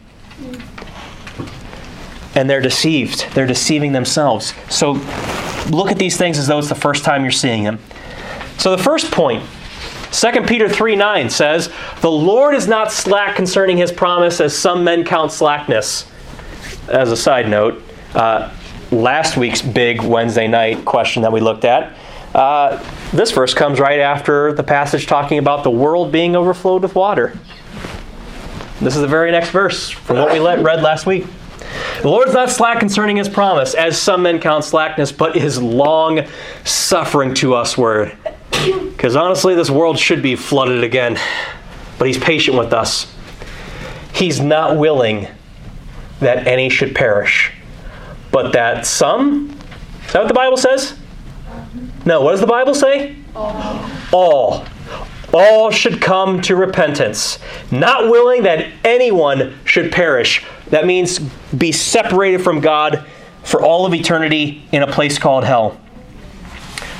[2.34, 3.26] And they're deceived.
[3.34, 4.54] They're deceiving themselves.
[4.68, 4.92] So
[5.70, 7.78] look at these things as though it's the first time you're seeing them.
[8.58, 9.42] So the first point,
[10.12, 14.84] 2 Peter 3 9 says, The Lord is not slack concerning his promise, as some
[14.84, 16.10] men count slackness.
[16.88, 17.82] As a side note,
[18.14, 18.54] uh,
[18.90, 21.96] last week's big Wednesday night question that we looked at,
[22.34, 26.94] uh, this verse comes right after the passage talking about the world being overflowed with
[26.94, 27.38] water.
[28.80, 31.26] This is the very next verse from what we read last week.
[32.02, 36.26] The Lord's not slack concerning his promise, as some men count slackness, but is long
[36.64, 38.16] suffering to usward.
[38.50, 41.18] Because honestly, this world should be flooded again,
[41.98, 43.12] but he's patient with us.
[44.14, 45.28] He's not willing
[46.20, 47.52] that any should perish,
[48.30, 49.50] but that some.
[50.06, 50.96] Is that what the Bible says?
[52.04, 53.16] No, what does the Bible say?
[53.34, 53.90] All.
[54.12, 54.66] All.
[55.34, 57.40] All should come to repentance.
[57.72, 60.44] Not willing that anyone should perish.
[60.68, 63.04] That means be separated from God
[63.42, 65.78] for all of eternity in a place called hell.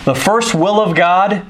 [0.05, 1.47] The first will of God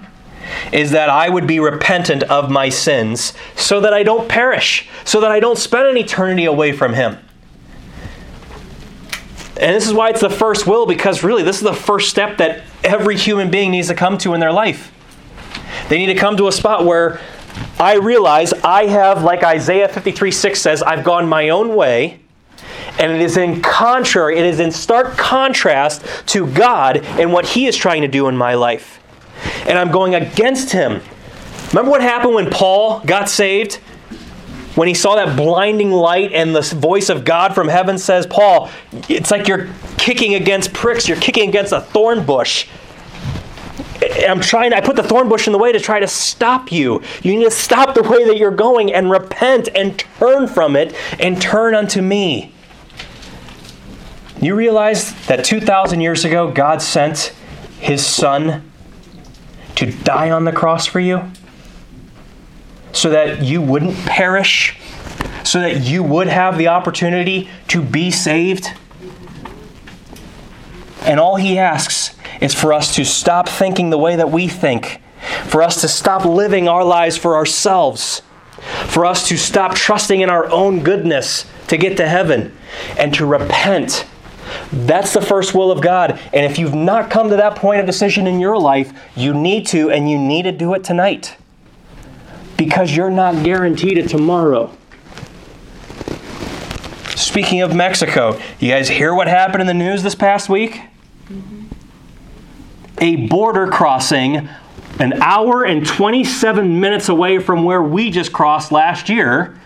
[0.73, 5.21] is that I would be repentant of my sins so that I don't perish, so
[5.21, 7.19] that I don't spend an eternity away from Him.
[9.61, 12.39] And this is why it's the first will, because really, this is the first step
[12.39, 14.93] that every human being needs to come to in their life.
[15.89, 17.21] They need to come to a spot where
[17.79, 22.21] I realize I have, like Isaiah 53 6 says, I've gone my own way,
[22.99, 27.67] and it is in contrary, it is in stark contrast to God and what He
[27.67, 29.01] is trying to do in my life.
[29.67, 31.01] And I'm going against Him.
[31.69, 33.81] Remember what happened when Paul got saved?
[34.77, 38.71] When he saw that blinding light and the voice of God from heaven says, Paul,
[39.09, 42.67] it's like you're kicking against pricks, you're kicking against a thorn bush.
[44.17, 47.03] I'm trying, I put the thorn bush in the way to try to stop you.
[47.23, 50.95] You need to stop the way that you're going and repent and turn from it
[51.19, 52.53] and turn unto me.
[54.41, 57.35] You realize that 2,000 years ago, God sent
[57.81, 58.71] his son
[59.77, 61.23] to die on the cross for you?
[62.93, 64.77] So that you wouldn't perish?
[65.45, 68.69] So that you would have the opportunity to be saved?
[71.03, 72.14] And all he asks
[72.45, 75.01] is for us to stop thinking the way that we think,
[75.45, 78.21] for us to stop living our lives for ourselves,
[78.87, 82.55] for us to stop trusting in our own goodness to get to heaven,
[82.99, 84.07] and to repent.
[84.71, 86.21] That's the first will of God.
[86.35, 89.67] And if you've not come to that point of decision in your life, you need
[89.69, 91.37] to, and you need to do it tonight.
[92.59, 94.71] Because you're not guaranteed a tomorrow.
[97.17, 100.83] Speaking of Mexico, you guys hear what happened in the news this past week?
[102.99, 104.49] A border crossing
[105.01, 109.59] an hour and 27 minutes away from where we just crossed last year.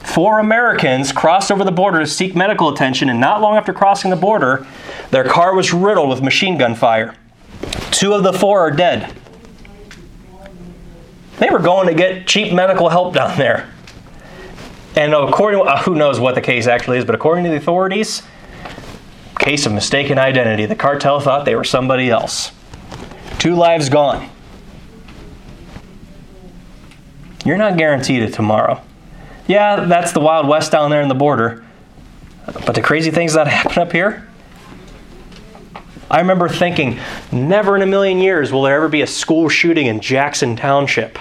[0.00, 4.10] Four Americans crossed over the border to seek medical attention, and not long after crossing
[4.10, 4.66] the border,
[5.10, 7.14] their car was riddled with machine gun fire.
[7.92, 9.14] Two of the four are dead.
[11.38, 13.72] They were going to get cheap medical help down there.
[14.96, 18.22] And according, uh, who knows what the case actually is, but according to the authorities,
[19.42, 20.66] case of mistaken identity.
[20.66, 22.52] The cartel thought they were somebody else.
[23.42, 24.30] Two lives gone.
[27.44, 28.80] You're not guaranteed a tomorrow.
[29.48, 31.64] Yeah, that's the Wild West down there in the border.
[32.46, 34.28] But the crazy things that happen up here,
[36.08, 37.00] I remember thinking,
[37.32, 41.18] never in a million years will there ever be a school shooting in Jackson Township.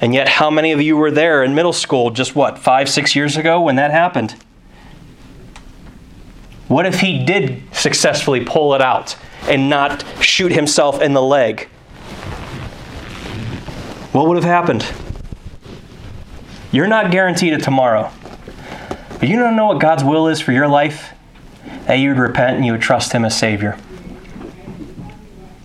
[0.00, 3.16] And yet, how many of you were there in middle school just what, five, six
[3.16, 4.36] years ago when that happened?
[6.68, 9.16] What if he did successfully pull it out
[9.48, 11.68] and not shoot himself in the leg?
[14.12, 14.86] What would have happened?
[16.72, 18.10] You're not guaranteed a tomorrow.
[19.18, 21.12] But you don't know what God's will is for your life?
[21.86, 23.78] That you would repent and you would trust Him as Savior.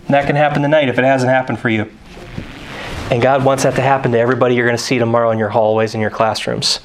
[0.06, 1.90] And that can happen tonight if it hasn't happened for you.
[3.10, 5.50] And God wants that to happen to everybody you're going to see tomorrow in your
[5.50, 6.80] hallways and your classrooms.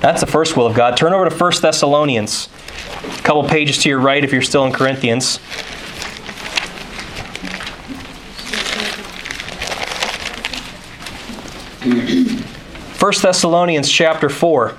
[0.00, 0.96] That's the first will of God.
[0.96, 2.48] Turn over to 1 Thessalonians.
[2.88, 5.38] A couple pages to your right if you're still in Corinthians.
[12.98, 14.74] First Thessalonians chapter 4.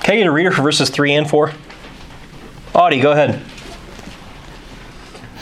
[0.00, 1.52] Can I get a reader for verses 3 and 4?
[2.74, 3.40] Audie, go ahead.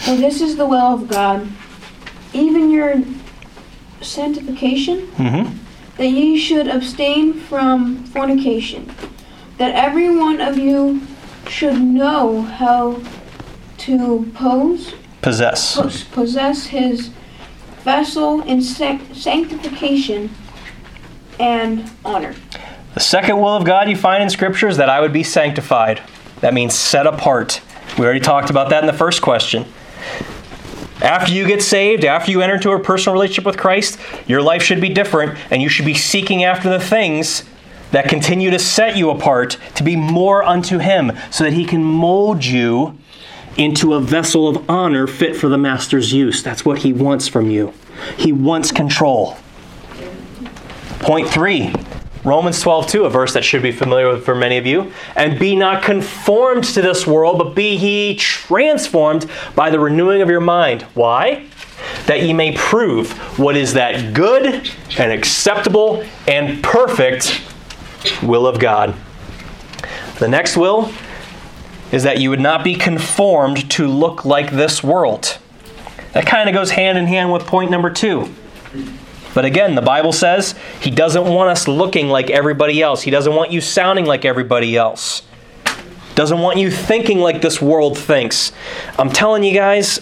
[0.00, 1.48] For this is the will of God,
[2.32, 3.02] even your
[4.00, 5.56] sanctification, Mm-hmm.
[5.96, 8.90] that ye should abstain from fornication,
[9.58, 11.02] that every one of you
[11.48, 13.00] should know how
[13.78, 15.76] to pose, Possess.
[15.76, 17.10] pos- possess his
[17.84, 20.30] vessel in sac- sanctification
[21.38, 22.34] and honor.
[22.94, 26.02] The second will of God you find in Scripture is that I would be sanctified.
[26.40, 27.60] That means set apart.
[27.98, 29.64] We already talked about that in the first question.
[31.02, 34.62] After you get saved, after you enter into a personal relationship with Christ, your life
[34.62, 37.44] should be different, and you should be seeking after the things
[37.90, 41.82] that continue to set you apart to be more unto Him, so that He can
[41.82, 42.98] mold you
[43.56, 46.42] into a vessel of honor fit for the Master's use.
[46.42, 47.72] That's what He wants from you.
[48.16, 49.36] He wants control.
[51.00, 51.72] Point three.
[52.22, 54.92] Romans 12, 2, a verse that should be familiar with for many of you.
[55.16, 60.28] And be not conformed to this world, but be ye transformed by the renewing of
[60.28, 60.82] your mind.
[60.94, 61.46] Why?
[62.06, 67.42] That ye may prove what is that good and acceptable and perfect
[68.22, 68.94] will of God.
[70.18, 70.92] The next will
[71.90, 75.38] is that you would not be conformed to look like this world.
[76.12, 78.28] That kind of goes hand in hand with point number two.
[79.34, 83.02] But again, the Bible says He doesn't want us looking like everybody else.
[83.02, 85.22] He doesn't want you sounding like everybody else.
[86.14, 88.52] Doesn't want you thinking like this world thinks.
[88.98, 90.00] I'm telling you guys.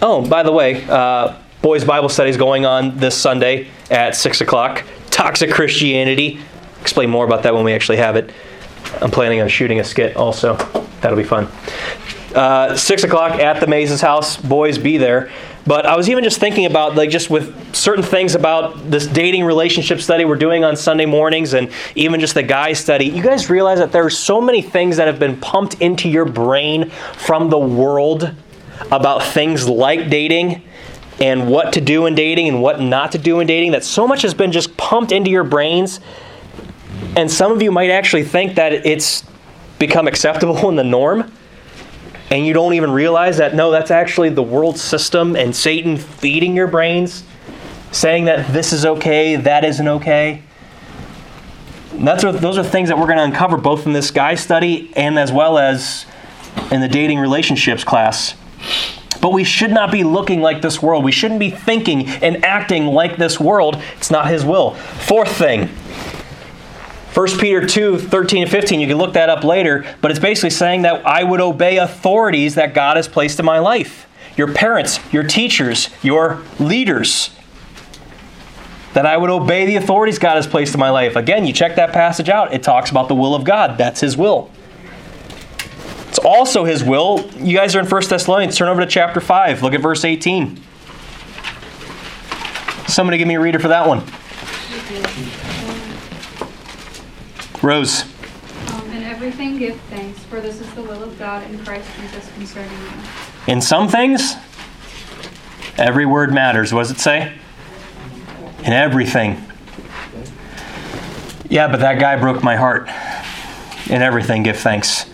[0.00, 4.40] Oh, by the way, uh, boys' Bible study is going on this Sunday at 6
[4.42, 4.84] o'clock.
[5.10, 6.40] Toxic Christianity.
[6.80, 8.32] Explain more about that when we actually have it.
[9.00, 10.54] I'm planning on shooting a skit also.
[11.00, 11.48] That'll be fun.
[12.34, 14.36] Uh, 6 o'clock at the Maze's house.
[14.36, 15.30] Boys, be there.
[15.68, 19.44] But I was even just thinking about, like, just with certain things about this dating
[19.44, 23.04] relationship study we're doing on Sunday mornings and even just the guy study.
[23.04, 26.24] You guys realize that there are so many things that have been pumped into your
[26.24, 28.34] brain from the world
[28.90, 30.62] about things like dating
[31.20, 34.08] and what to do in dating and what not to do in dating that so
[34.08, 36.00] much has been just pumped into your brains.
[37.14, 39.22] And some of you might actually think that it's
[39.78, 41.30] become acceptable in the norm
[42.30, 46.54] and you don't even realize that no, that's actually the world system and Satan feeding
[46.54, 47.24] your brains,
[47.90, 50.42] saying that this is okay, that isn't okay.
[51.92, 54.34] And that's what, those are things that we're going to uncover both in this guy
[54.34, 56.06] study and as well as
[56.70, 58.34] in the dating relationships class.
[59.20, 61.02] But we should not be looking like this world.
[61.02, 63.82] We shouldn't be thinking and acting like this world.
[63.96, 64.74] It's not his will.
[64.74, 65.68] Fourth thing,
[67.18, 70.50] 1 Peter 2 13 and 15, you can look that up later, but it's basically
[70.50, 74.06] saying that I would obey authorities that God has placed in my life
[74.36, 77.30] your parents, your teachers, your leaders.
[78.92, 81.16] That I would obey the authorities God has placed in my life.
[81.16, 83.76] Again, you check that passage out, it talks about the will of God.
[83.78, 84.48] That's His will.
[86.06, 87.28] It's also His will.
[87.36, 88.56] You guys are in 1 Thessalonians.
[88.56, 89.64] Turn over to chapter 5.
[89.64, 90.60] Look at verse 18.
[92.86, 94.04] Somebody give me a reader for that one.
[97.68, 98.04] Rose.
[98.72, 102.32] Um, in everything give thanks, for this is the will of God in Christ Jesus
[102.32, 102.90] concerning you.
[103.46, 104.36] In some things,
[105.76, 106.72] every word matters.
[106.72, 107.34] What does it say?
[108.60, 109.44] In everything.
[111.50, 112.88] Yeah, but that guy broke my heart.
[113.90, 115.04] In everything, give thanks.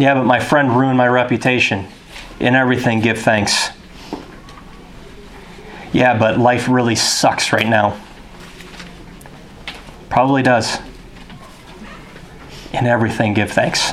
[0.00, 1.86] Yeah, but my friend ruined my reputation.
[2.40, 3.68] In everything, give thanks.
[5.92, 8.00] Yeah, but life really sucks right now.
[10.10, 10.78] Probably does.
[12.72, 13.92] In everything, give thanks.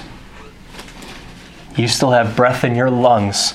[1.76, 3.53] You still have breath in your lungs.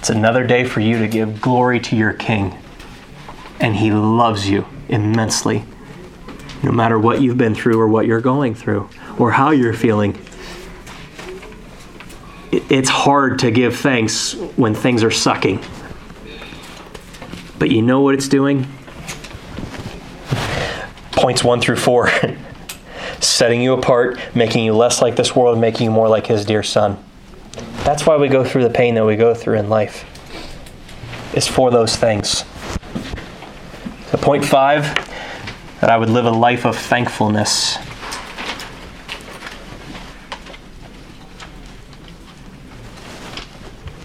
[0.00, 2.58] It's another day for you to give glory to your King.
[3.60, 5.64] And He loves you immensely.
[6.64, 10.18] No matter what you've been through or what you're going through or how you're feeling.
[12.50, 15.62] It's hard to give thanks when things are sucking.
[17.58, 18.66] But you know what it's doing?
[21.20, 22.10] Points one through four
[23.20, 26.62] setting you apart, making you less like this world, making you more like His dear
[26.62, 26.96] Son.
[27.84, 30.06] That's why we go through the pain that we go through in life.
[31.34, 32.46] It's for those things.
[34.10, 34.82] So, point five,
[35.82, 37.76] that I would live a life of thankfulness.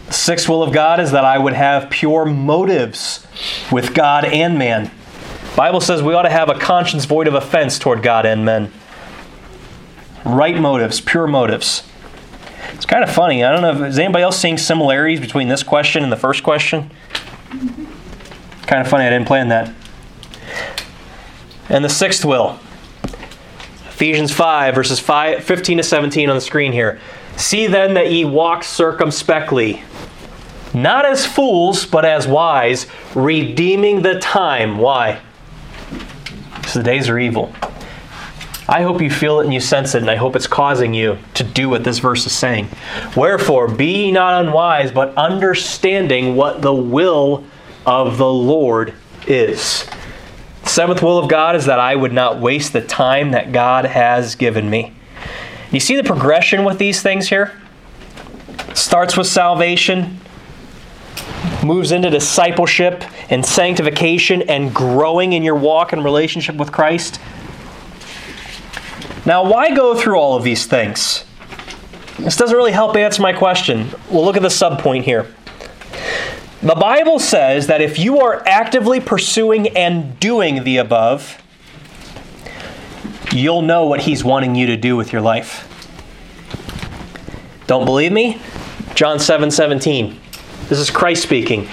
[0.09, 3.25] Sixth will of God is that I would have pure motives
[3.71, 4.91] with God and man.
[5.55, 8.71] Bible says we ought to have a conscience void of offense toward God and men.
[10.25, 11.83] Right motives, pure motives.
[12.73, 13.43] It's kind of funny.
[13.43, 16.43] I don't know if is anybody else seeing similarities between this question and the first
[16.43, 16.91] question.
[18.63, 19.05] Kind of funny.
[19.05, 19.73] I didn't plan that.
[21.69, 22.59] And the sixth will.
[23.87, 26.99] Ephesians 5, verses 5, 15 to 17 on the screen here.
[27.37, 29.83] See then that ye walk circumspectly,
[30.73, 34.79] not as fools, but as wise, redeeming the time.
[34.79, 35.21] Why?
[36.75, 37.53] The days are evil.
[38.67, 41.17] I hope you feel it and you sense it, and I hope it's causing you
[41.35, 42.67] to do what this verse is saying.
[43.15, 47.45] Wherefore, be not unwise, but understanding what the will
[47.85, 48.93] of the Lord
[49.25, 49.85] is.
[50.63, 53.85] The seventh will of God is that I would not waste the time that God
[53.85, 54.93] has given me.
[55.71, 57.53] You see the progression with these things here?
[58.73, 60.19] Starts with salvation,
[61.65, 67.19] moves into discipleship and sanctification and growing in your walk and relationship with Christ.
[69.25, 71.25] Now, why go through all of these things?
[72.19, 73.89] This doesn't really help answer my question.
[74.09, 75.33] We'll look at the subpoint here.
[76.61, 81.41] The Bible says that if you are actively pursuing and doing the above,
[83.31, 85.71] you'll know what He's wanting you to do with your life.
[87.67, 88.39] Don't believe me?
[88.95, 90.19] John 7 17.
[90.67, 91.67] This is Christ speaking.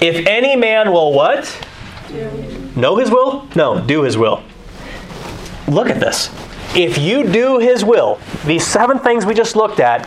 [0.00, 1.44] If any man will what?
[2.76, 3.48] Know his will?
[3.56, 4.42] No, do his will.
[5.66, 6.30] Look at this.
[6.74, 10.06] If you do his will, these seven things we just looked at,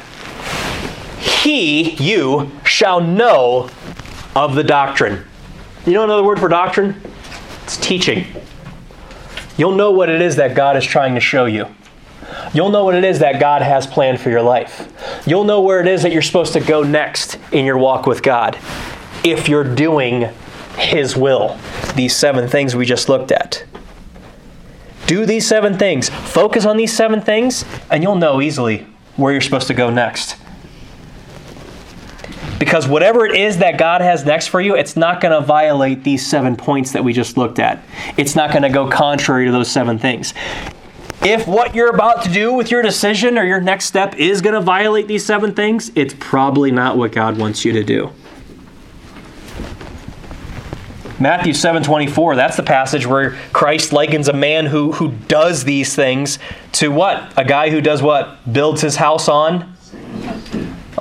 [1.19, 3.69] he, you, shall know
[4.35, 5.25] of the doctrine.
[5.85, 7.01] You know another word for doctrine?
[7.63, 8.25] It's teaching.
[9.57, 11.67] You'll know what it is that God is trying to show you.
[12.53, 14.91] You'll know what it is that God has planned for your life.
[15.25, 18.23] You'll know where it is that you're supposed to go next in your walk with
[18.23, 18.57] God
[19.23, 20.29] if you're doing
[20.77, 21.57] His will.
[21.95, 23.63] These seven things we just looked at.
[25.07, 26.09] Do these seven things.
[26.09, 30.37] Focus on these seven things, and you'll know easily where you're supposed to go next.
[32.59, 36.03] Because whatever it is that God has next for you, it's not going to violate
[36.03, 37.81] these seven points that we just looked at.
[38.17, 40.33] It's not going to go contrary to those seven things.
[41.21, 44.53] If what you're about to do with your decision or your next step is going
[44.53, 48.11] to violate these seven things, it's probably not what God wants you to do.
[51.19, 56.39] Matthew 7:24, that's the passage where Christ likens a man who who does these things
[56.73, 57.33] to what?
[57.35, 58.37] A guy who does what?
[58.53, 59.73] Builds his house on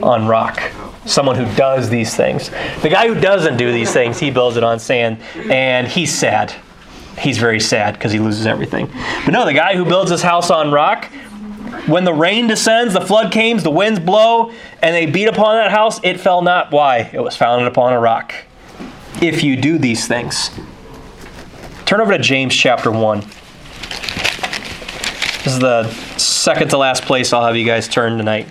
[0.03, 0.61] on rock.
[1.07, 2.51] Someone who does these things.
[2.83, 6.53] The guy who doesn't do these things, he builds it on sand and he's sad.
[7.19, 8.87] He's very sad because he loses everything.
[9.25, 11.07] But no, the guy who builds his house on rock,
[11.87, 14.53] when the rain descends, the flood comes, the winds blow,
[14.83, 16.71] and they beat upon that house, it fell not.
[16.71, 17.11] Why?
[17.13, 18.35] It was founded upon a rock
[19.21, 20.51] if you do these things.
[21.85, 23.21] Turn over to James chapter 1.
[25.45, 28.49] This is the second to last place I'll have you guys turn tonight.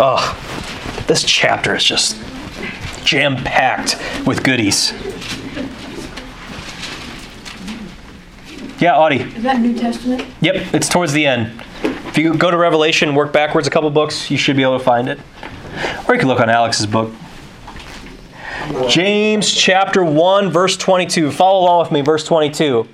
[0.00, 2.16] Oh, this chapter is just
[3.04, 3.96] jam packed
[4.26, 4.92] with goodies.
[8.80, 9.22] Yeah, Audie.
[9.22, 10.24] Is that New Testament?
[10.40, 11.60] Yep, it's towards the end.
[11.82, 14.78] If you go to Revelation, and work backwards a couple books, you should be able
[14.78, 15.18] to find it.
[16.06, 17.12] Or you can look on Alex's book.
[18.88, 21.32] James chapter 1, verse 22.
[21.32, 22.88] Follow along with me, verse 22.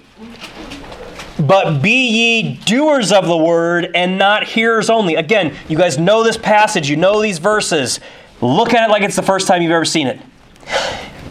[1.39, 5.17] But be ye doers of the word and not hearers only.
[5.17, 8.01] Again, you guys know this passage, you know these verses.
[8.41, 10.21] Look at it like it's the first time you've ever seen it.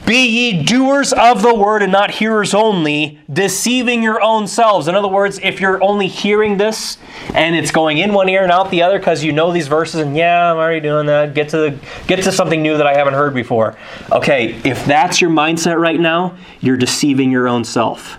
[0.05, 4.89] Be ye doers of the word and not hearers only, deceiving your own selves.
[4.89, 6.97] In other words, if you're only hearing this
[7.33, 10.01] and it's going in one ear and out the other because you know these verses
[10.01, 11.33] and yeah, I'm already doing that.
[11.33, 13.77] Get to the get to something new that I haven't heard before.
[14.11, 18.17] Okay, if that's your mindset right now, you're deceiving your own self.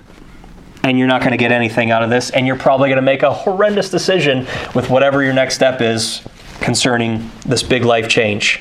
[0.85, 3.03] And you're not going to get anything out of this, and you're probably going to
[3.03, 6.23] make a horrendous decision with whatever your next step is
[6.61, 8.61] concerning this big life change.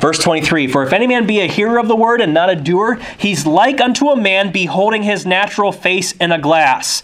[0.00, 2.56] Verse 23 For if any man be a hearer of the word and not a
[2.56, 7.02] doer, he's like unto a man beholding his natural face in a glass.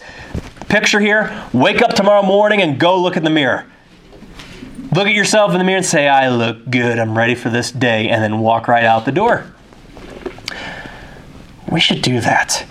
[0.67, 3.65] Picture here wake up tomorrow morning and go look in the mirror.
[4.93, 7.71] Look at yourself in the mirror and say, I look good, I'm ready for this
[7.71, 9.45] day, and then walk right out the door.
[11.71, 12.65] We should do that.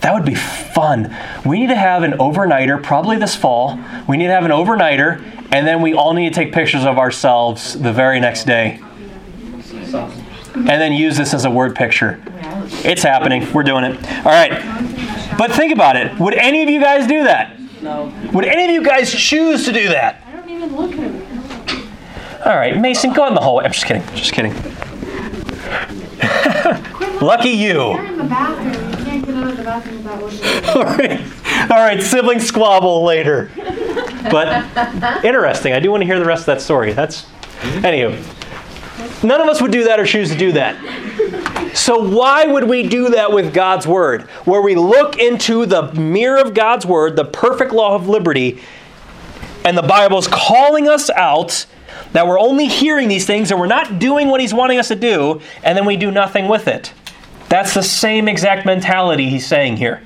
[0.00, 1.14] That would be fun.
[1.44, 3.78] We need to have an overnighter, probably this fall.
[4.08, 5.20] We need to have an overnighter,
[5.50, 8.80] and then we all need to take pictures of ourselves the very next day.
[10.54, 12.22] And then use this as a word picture.
[12.84, 13.52] It's happening.
[13.52, 13.96] We're doing it.
[14.24, 14.52] All right.
[15.36, 16.16] But think about it.
[16.18, 17.58] Would any of you guys do that?
[17.82, 18.12] No.
[18.32, 20.22] Would any of you guys choose to do that?
[20.26, 22.46] I don't even look at it.
[22.46, 23.64] All right, Mason, go in the hallway.
[23.64, 24.02] I'm just kidding.
[24.14, 24.52] Just kidding.
[27.20, 28.87] Lucky you.
[29.38, 29.98] You're the bathroom.
[29.98, 30.68] You can't get out of the bathroom without looking.
[30.76, 31.70] All right.
[31.70, 33.50] All right, sibling squabble later.
[34.30, 35.72] But interesting.
[35.72, 36.92] I do want to hear the rest of that story.
[36.92, 37.26] That's
[37.60, 38.16] anywho.
[39.22, 40.76] None of us would do that or choose to do that.
[41.74, 44.22] So why would we do that with God's word?
[44.44, 48.60] Where we look into the mirror of God's word, the perfect law of liberty,
[49.64, 51.66] and the Bible's calling us out
[52.12, 54.96] that we're only hearing these things and we're not doing what he's wanting us to
[54.96, 56.92] do, and then we do nothing with it.
[57.48, 60.02] That's the same exact mentality he's saying here.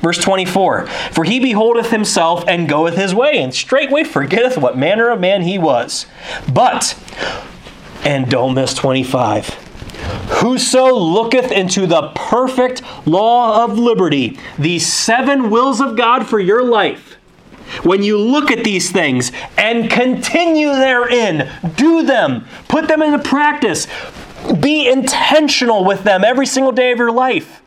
[0.00, 5.10] Verse 24 For he beholdeth himself and goeth his way, and straightway forgetteth what manner
[5.10, 6.06] of man he was.
[6.52, 6.98] But,
[8.04, 9.48] and don't miss 25.
[10.28, 16.62] Whoso looketh into the perfect law of liberty, these seven wills of God for your
[16.62, 17.16] life,
[17.82, 23.86] when you look at these things and continue therein, do them, put them into practice,
[24.60, 27.62] be intentional with them every single day of your life.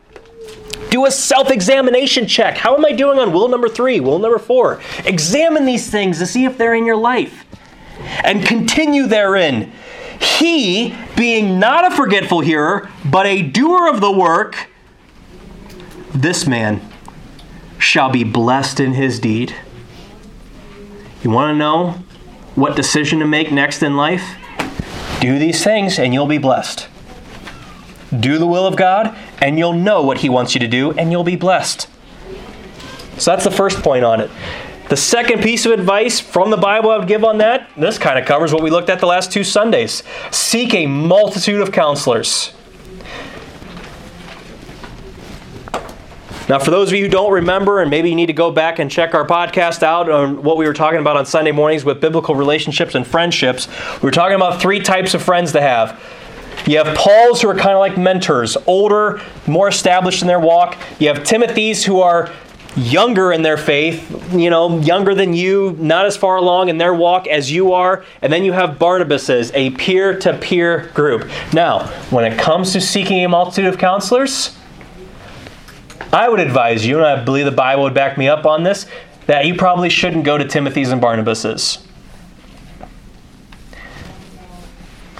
[0.90, 2.56] Do a self examination check.
[2.56, 4.80] How am I doing on will number three, will number four?
[5.04, 7.44] Examine these things to see if they're in your life
[8.24, 9.72] and continue therein.
[10.20, 14.68] He, being not a forgetful hearer, but a doer of the work,
[16.14, 16.80] this man
[17.78, 19.54] shall be blessed in his deed.
[21.22, 21.90] You want to know
[22.54, 24.36] what decision to make next in life?
[25.20, 26.88] Do these things and you'll be blessed.
[28.18, 31.10] Do the will of God and you'll know what He wants you to do and
[31.10, 31.88] you'll be blessed.
[33.18, 34.30] So that's the first point on it.
[34.88, 38.18] The second piece of advice from the Bible I would give on that, this kind
[38.18, 40.02] of covers what we looked at the last two Sundays.
[40.30, 42.54] Seek a multitude of counselors.
[46.48, 48.78] Now, for those of you who don't remember, and maybe you need to go back
[48.78, 52.00] and check our podcast out on what we were talking about on Sunday mornings with
[52.00, 53.68] biblical relationships and friendships,
[54.02, 56.02] we were talking about three types of friends to have.
[56.66, 60.78] You have Paul's who are kind of like mentors, older, more established in their walk.
[60.98, 62.32] You have Timothy's who are
[62.76, 66.94] younger in their faith, you know, younger than you, not as far along in their
[66.94, 68.04] walk as you are.
[68.22, 71.28] And then you have Barnabas's, a peer to peer group.
[71.52, 74.57] Now, when it comes to seeking a multitude of counselors,
[76.12, 78.86] I would advise you, and I believe the Bible would back me up on this,
[79.26, 81.86] that you probably shouldn't go to Timothy's and Barnabas's.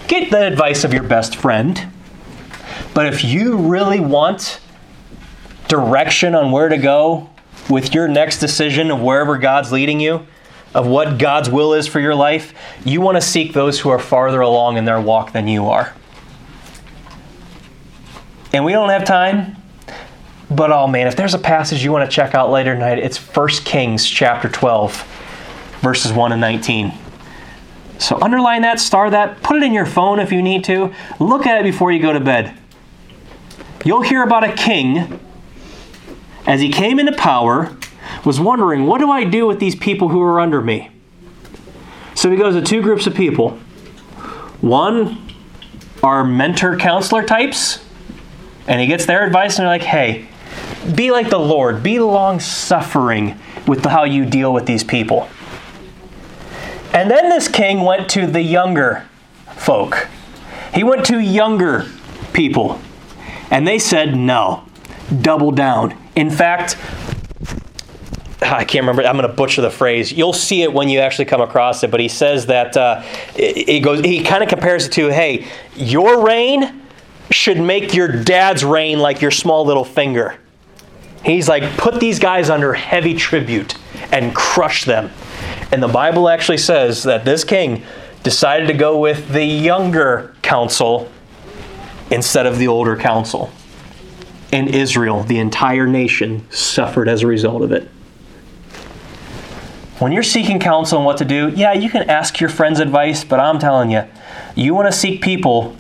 [0.07, 1.89] Get the advice of your best friend.
[2.95, 4.61] But if you really want
[5.69, 7.29] direction on where to go
[7.69, 10.27] with your next decision of wherever God's leading you,
[10.75, 12.55] of what God's will is for your life,
[12.87, 15.95] you want to seek those who are farther along in their walk than you are.
[18.55, 19.58] And we don't have time,
[20.51, 23.19] but oh man, if there's a passage you want to check out later tonight, it's
[23.19, 25.03] 1 Kings chapter 12,
[25.81, 26.93] verses 1 and 19.
[27.99, 30.95] So underline that, star that, put it in your phone if you need to.
[31.19, 32.57] Look at it before you go to bed.
[33.85, 35.21] You'll hear about a king
[36.47, 37.77] as he came into power
[38.25, 40.91] was wondering, what do I do with these people who are under me?
[42.15, 43.51] So he goes to two groups of people.
[44.61, 45.31] One
[46.03, 47.85] are mentor counselor types,
[48.67, 50.27] and he gets their advice, and they're like, hey,
[50.95, 55.29] be like the Lord, be long suffering with how you deal with these people.
[56.93, 59.07] And then this king went to the younger
[59.57, 60.09] folk.
[60.75, 61.87] He went to younger
[62.33, 62.81] people.
[63.51, 64.65] And they said, no,
[65.21, 65.97] double down.
[66.17, 66.77] In fact,
[68.41, 69.03] I can't remember.
[69.03, 70.13] I'm going to butcher the phrase.
[70.13, 71.91] You'll see it when you actually come across it.
[71.91, 73.03] But he says that uh,
[73.35, 74.01] it goes.
[74.01, 76.83] He kind of compares it to, "Hey, your reign
[77.31, 80.39] should make your dad's reign like your small little finger."
[81.25, 83.77] He's like, put these guys under heavy tribute
[84.13, 85.11] and crush them.
[85.73, 87.83] And the Bible actually says that this king
[88.23, 91.11] decided to go with the younger council
[92.11, 93.51] instead of the older council.
[94.53, 97.89] And Israel, the entire nation, suffered as a result of it.
[99.99, 103.25] When you're seeking counsel on what to do, yeah, you can ask your friends' advice,
[103.25, 104.05] but I'm telling you,
[104.55, 105.77] you want to seek people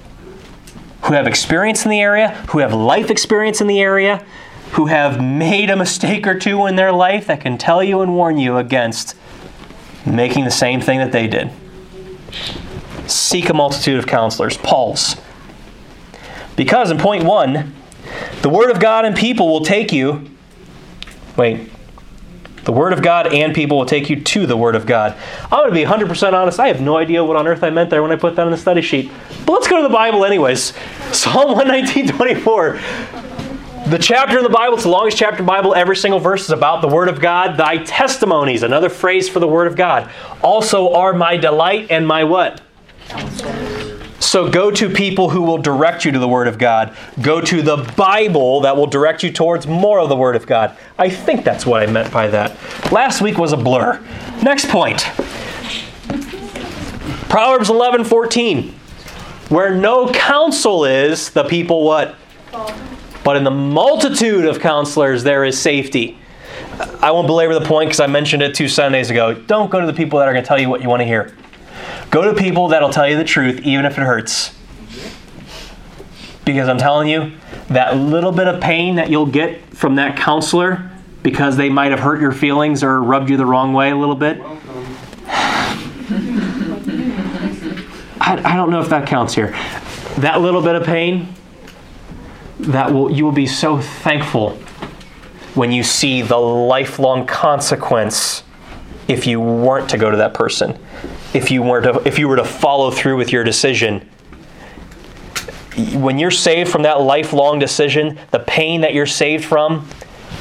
[1.04, 4.26] who have experience in the area, who have life experience in the area,
[4.72, 8.14] who have made a mistake or two in their life that can tell you and
[8.14, 9.16] warn you against
[10.06, 11.50] making the same thing that they did.
[13.06, 14.56] Seek a multitude of counselors.
[14.56, 15.16] Paul's.
[16.56, 17.74] Because in point one,
[18.42, 20.28] the Word of God and people will take you.
[21.36, 21.70] Wait.
[22.64, 25.16] The Word of God and people will take you to the Word of God.
[25.44, 26.60] I'm going to be 100% honest.
[26.60, 28.50] I have no idea what on earth I meant there when I put that on
[28.50, 29.10] the study sheet.
[29.46, 30.74] But let's go to the Bible, anyways.
[31.12, 32.80] Psalm 119 24.
[33.88, 35.74] The chapter in the Bible, it's the longest chapter in the Bible.
[35.74, 37.56] Every single verse is about the Word of God.
[37.56, 40.10] Thy testimonies, another phrase for the Word of God,
[40.42, 42.60] also are my delight and my what?
[44.20, 46.94] So go to people who will direct you to the Word of God.
[47.22, 50.76] Go to the Bible that will direct you towards more of the Word of God.
[50.98, 52.58] I think that's what I meant by that.
[52.92, 54.04] Last week was a blur.
[54.42, 55.00] Next point
[57.30, 58.68] Proverbs 11 14.
[59.48, 62.16] Where no counsel is, the people what?
[63.24, 66.18] But in the multitude of counselors, there is safety.
[67.00, 69.34] I won't belabor the point because I mentioned it two Sundays ago.
[69.34, 71.06] Don't go to the people that are going to tell you what you want to
[71.06, 71.36] hear.
[72.10, 74.54] Go to people that'll tell you the truth, even if it hurts.
[76.44, 77.32] Because I'm telling you,
[77.68, 80.90] that little bit of pain that you'll get from that counselor
[81.22, 84.14] because they might have hurt your feelings or rubbed you the wrong way a little
[84.14, 84.40] bit.
[88.20, 89.50] I, I don't know if that counts here.
[90.18, 91.34] That little bit of pain,
[92.58, 94.52] that will you will be so thankful
[95.54, 98.42] when you see the lifelong consequence
[99.06, 100.78] if you weren't to go to that person
[101.34, 104.08] if you were to if you were to follow through with your decision.
[105.94, 109.88] When you're saved from that lifelong decision the pain that you're saved from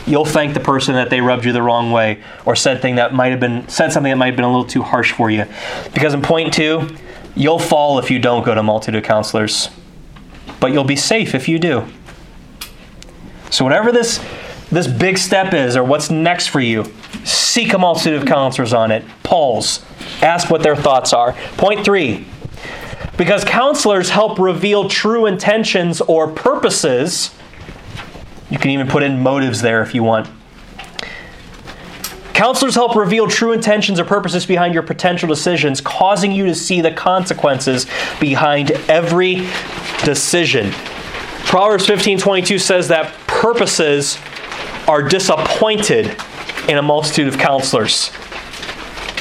[0.07, 3.13] you'll thank the person that they rubbed you the wrong way or said thing that
[3.13, 5.45] might have been said something that might have been a little too harsh for you.
[5.93, 6.95] Because in point two
[7.35, 9.69] you'll fall if you don't go to multitude counselors.
[10.59, 11.87] But you'll be safe if you do
[13.49, 14.23] so whatever this
[14.69, 16.83] this big step is or what's next for you
[17.23, 19.83] seek a multitude of counselors on it Pause.
[20.21, 22.25] ask what their thoughts are point three
[23.17, 27.33] because counselors help reveal true intentions or purposes
[28.49, 30.29] you can even put in motives there if you want
[32.37, 36.81] Counselors help reveal true intentions or purposes behind your potential decisions, causing you to see
[36.81, 37.87] the consequences
[38.19, 39.47] behind every
[40.05, 40.69] decision.
[41.45, 44.17] Proverbs 15:22 says that purposes
[44.87, 46.15] are disappointed
[46.67, 48.11] in a multitude of counselors.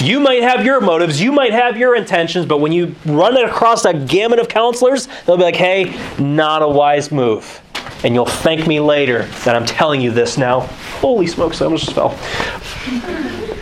[0.01, 3.45] You might have your motives, you might have your intentions, but when you run it
[3.45, 7.61] across a gamut of counselors, they'll be like, hey, not a wise move.
[8.05, 10.61] And you'll thank me later that I'm telling you this now.
[11.01, 12.19] Holy smokes, I almost fell.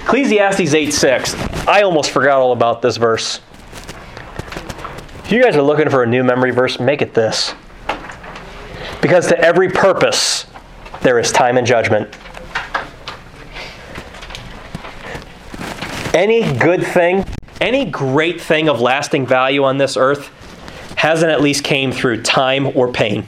[0.05, 1.35] Ecclesiastes 8 6.
[1.67, 3.41] I almost forgot all about this verse.
[5.25, 7.55] If you guys are looking for a new memory verse, make it this.
[9.05, 10.47] Because to every purpose,
[11.03, 12.09] there is time and judgment.
[16.15, 17.27] Any good thing,
[17.61, 20.31] any great thing of lasting value on this earth
[20.97, 23.27] hasn't at least came through time or pain.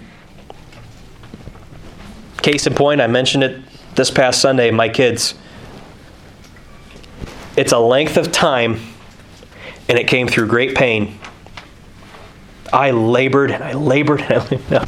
[2.41, 3.63] Case in point, I mentioned it
[3.97, 5.35] this past Sunday, my kids.
[7.55, 8.81] It's a length of time,
[9.91, 11.19] and it came through great pain.
[12.73, 14.71] I labored and I labored and I labored.
[14.71, 14.85] No,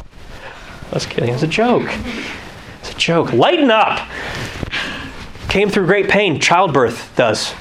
[0.93, 1.33] Was kidding.
[1.33, 1.89] It's a joke.
[2.79, 3.31] It's a joke.
[3.31, 4.07] Lighten up.
[5.49, 6.39] Came through great pain.
[6.39, 7.53] Childbirth does.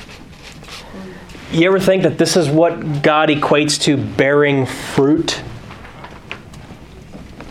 [1.50, 5.42] You ever think that this is what God equates to bearing fruit?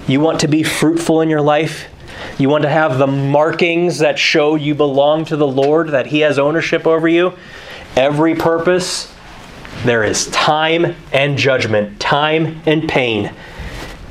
[0.08, 1.88] You want to be fruitful in your life?
[2.38, 6.20] You want to have the markings that show you belong to the Lord, that He
[6.20, 7.34] has ownership over you?
[7.96, 9.14] Every purpose,
[9.84, 13.34] there is time and judgment, time and pain.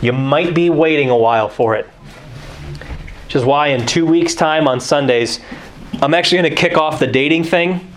[0.07, 1.85] You might be waiting a while for it.
[3.25, 5.41] Which is why, in two weeks' time on Sundays,
[6.01, 7.93] I'm actually going to kick off the dating thing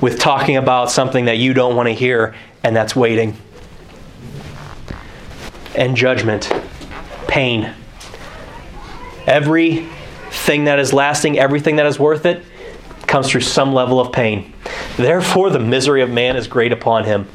[0.00, 2.34] with talking about something that you don't want to hear,
[2.64, 3.36] and that's waiting.
[5.76, 6.52] And judgment,
[7.28, 7.72] pain.
[9.28, 12.42] Everything that is lasting, everything that is worth it,
[13.06, 14.52] comes through some level of pain.
[14.96, 17.28] Therefore, the misery of man is great upon him.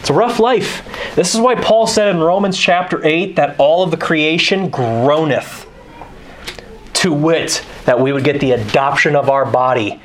[0.00, 0.82] It's a rough life.
[1.14, 5.66] This is why Paul said in Romans chapter 8 that all of the creation groaneth,
[6.94, 10.00] to wit, that we would get the adoption of our body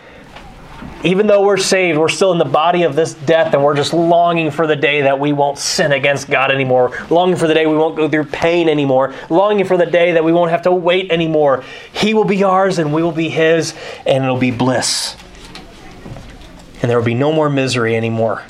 [1.03, 3.93] even though we're saved, we're still in the body of this death, and we're just
[3.93, 7.65] longing for the day that we won't sin against God anymore, longing for the day
[7.65, 10.71] we won't go through pain anymore, longing for the day that we won't have to
[10.71, 11.63] wait anymore.
[11.91, 13.73] He will be ours, and we will be His,
[14.05, 15.17] and it'll be bliss.
[16.81, 18.43] And there will be no more misery anymore.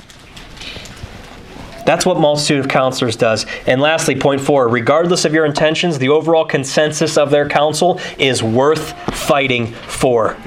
[1.85, 3.45] That's what multitude of counselors does.
[3.67, 8.41] And lastly, point four regardless of your intentions, the overall consensus of their counsel is
[8.41, 10.37] worth fighting for.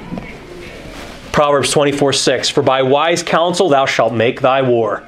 [1.32, 5.03] Proverbs 24 6 For by wise counsel thou shalt make thy war.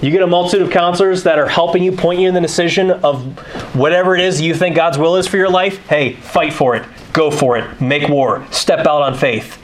[0.00, 2.90] You get a multitude of counselors that are helping you, point you in the decision
[2.90, 3.38] of
[3.74, 5.86] whatever it is you think God's will is for your life.
[5.86, 6.84] Hey, fight for it.
[7.14, 7.80] Go for it.
[7.80, 8.46] Make war.
[8.50, 9.58] Step out on faith.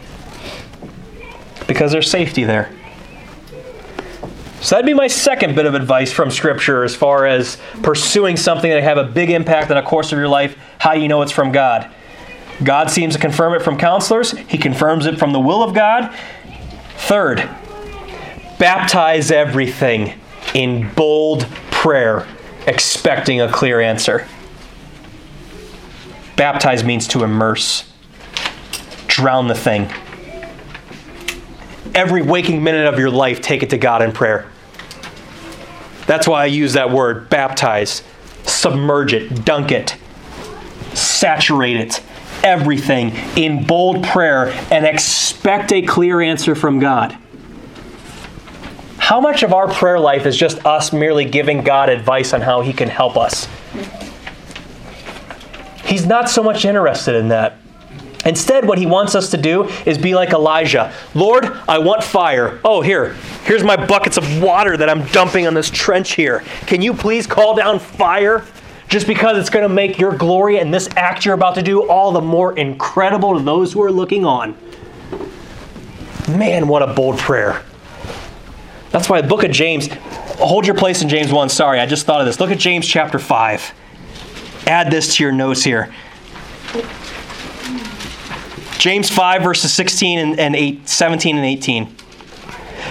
[1.66, 2.70] Because there's safety there.
[4.61, 8.70] So that'd be my second bit of advice from Scripture as far as pursuing something
[8.70, 11.32] that have a big impact on the course of your life, how you know it's
[11.32, 11.90] from God.
[12.62, 16.14] God seems to confirm it from counselors, He confirms it from the will of God.
[16.98, 17.38] Third,
[18.58, 20.20] baptize everything
[20.52, 22.28] in bold prayer,
[22.66, 24.28] expecting a clear answer.
[26.36, 27.90] Baptize means to immerse,
[29.06, 29.90] drown the thing.
[31.95, 34.51] Every waking minute of your life, take it to God in prayer.
[36.07, 38.03] That's why I use that word, baptize.
[38.45, 39.97] Submerge it, dunk it,
[40.95, 42.03] saturate it
[42.43, 47.16] everything in bold prayer and expect a clear answer from God.
[48.99, 52.61] How much of our prayer life is just us merely giving God advice on how
[52.61, 53.49] He can help us?
[55.84, 57.59] He's not so much interested in that.
[58.24, 60.92] Instead, what he wants us to do is be like Elijah.
[61.14, 62.60] Lord, I want fire.
[62.64, 63.14] Oh, here.
[63.44, 66.40] Here's my buckets of water that I'm dumping on this trench here.
[66.66, 68.44] Can you please call down fire?
[68.90, 71.88] just because it's going to make your glory and this act you're about to do
[71.88, 74.56] all the more incredible to those who are looking on.
[76.28, 77.62] Man, what a bold prayer.
[78.90, 79.88] That's why the book of James,
[80.40, 81.48] hold your place in James 1.
[81.50, 82.40] Sorry, I just thought of this.
[82.40, 83.72] Look at James chapter 5.
[84.66, 85.94] Add this to your notes here.
[88.80, 91.94] James 5, verses 16 and, and 8, 17 and 18.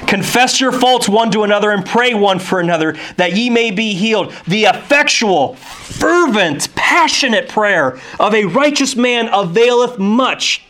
[0.06, 3.96] Confess your faults one to another and pray one for another that ye may be
[3.96, 4.32] healed.
[4.48, 10.64] The effectual, fervent, passionate prayer of a righteous man availeth much.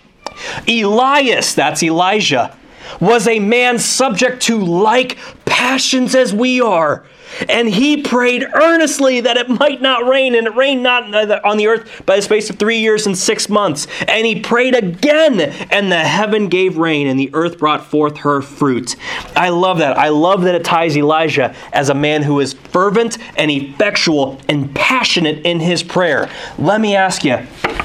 [0.69, 2.57] Elias, that's Elijah,
[3.01, 7.03] was a man subject to like passions as we are,
[7.47, 11.03] And he prayed earnestly that it might not rain, and it rained not
[11.45, 13.87] on the earth by the space of three years and six months.
[14.07, 15.39] And he prayed again,
[15.71, 18.95] and the heaven gave rain, and the earth brought forth her fruit.
[19.35, 19.97] I love that.
[19.97, 24.73] I love that it ties Elijah as a man who is fervent and effectual and
[24.75, 26.29] passionate in his prayer.
[26.57, 27.37] Let me ask you,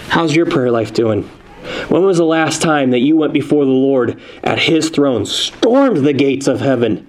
[0.08, 1.30] how's your prayer life doing?
[1.88, 6.04] When was the last time that you went before the Lord at His throne, stormed
[6.04, 7.06] the gates of heaven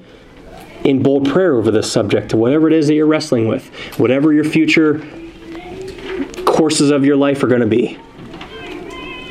[0.85, 3.67] in bold prayer over this subject, to whatever it is that you're wrestling with,
[3.99, 4.99] whatever your future
[6.45, 7.97] courses of your life are going to be?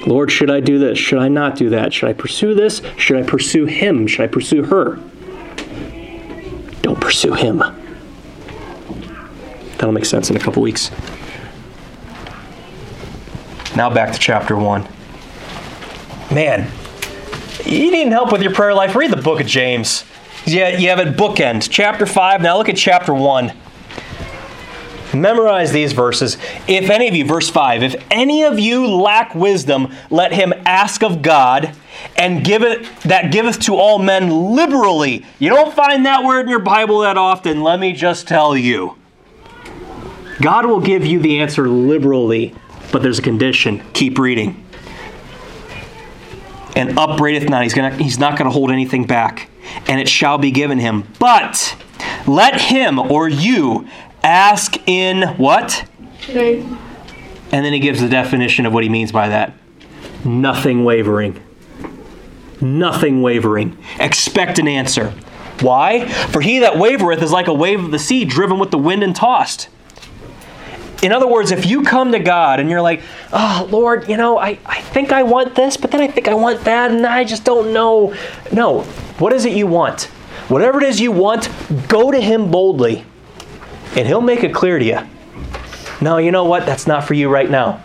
[0.06, 0.98] Lord, should I do this?
[0.98, 1.94] Should I not do that?
[1.94, 2.82] Should I pursue this?
[2.98, 4.06] Should I pursue him?
[4.06, 4.96] Should I pursue her?
[6.82, 7.58] Don't pursue him.
[9.78, 10.90] That'll make sense in a couple weeks.
[13.74, 14.88] Now back to chapter 1
[16.34, 16.70] man,
[17.64, 20.04] you need help with your prayer life, read the book of James.
[20.46, 21.68] Yeah, you have it bookend.
[21.70, 23.52] Chapter 5, now look at chapter 1.
[25.14, 26.36] Memorize these verses.
[26.66, 31.02] If any of you, verse 5, if any of you lack wisdom, let him ask
[31.02, 31.74] of God,
[32.16, 35.24] and give it that giveth to all men liberally.
[35.38, 38.96] You don't find that word in your Bible that often, let me just tell you.
[40.42, 42.54] God will give you the answer liberally,
[42.90, 43.82] but there's a condition.
[43.92, 44.64] Keep reading
[46.76, 47.62] and upbraideth not.
[47.62, 49.48] He's, gonna, he's not going to hold anything back.
[49.86, 51.04] And it shall be given him.
[51.18, 51.76] But
[52.26, 53.88] let him or you
[54.22, 55.88] ask in what?
[56.20, 56.64] Faith.
[57.52, 59.54] And then he gives the definition of what he means by that
[60.24, 61.40] nothing wavering.
[62.60, 63.76] Nothing wavering.
[64.00, 65.10] Expect an answer.
[65.60, 66.06] Why?
[66.08, 69.02] For he that wavereth is like a wave of the sea driven with the wind
[69.02, 69.68] and tossed.
[71.04, 74.38] In other words, if you come to God and you're like, oh, Lord, you know,
[74.38, 77.24] I, I think I want this, but then I think I want that, and I
[77.24, 78.14] just don't know.
[78.50, 78.80] No.
[79.18, 80.04] What is it you want?
[80.48, 81.50] Whatever it is you want,
[81.88, 83.04] go to Him boldly,
[83.94, 84.98] and He'll make it clear to you.
[86.00, 86.64] No, you know what?
[86.64, 87.84] That's not for you right now.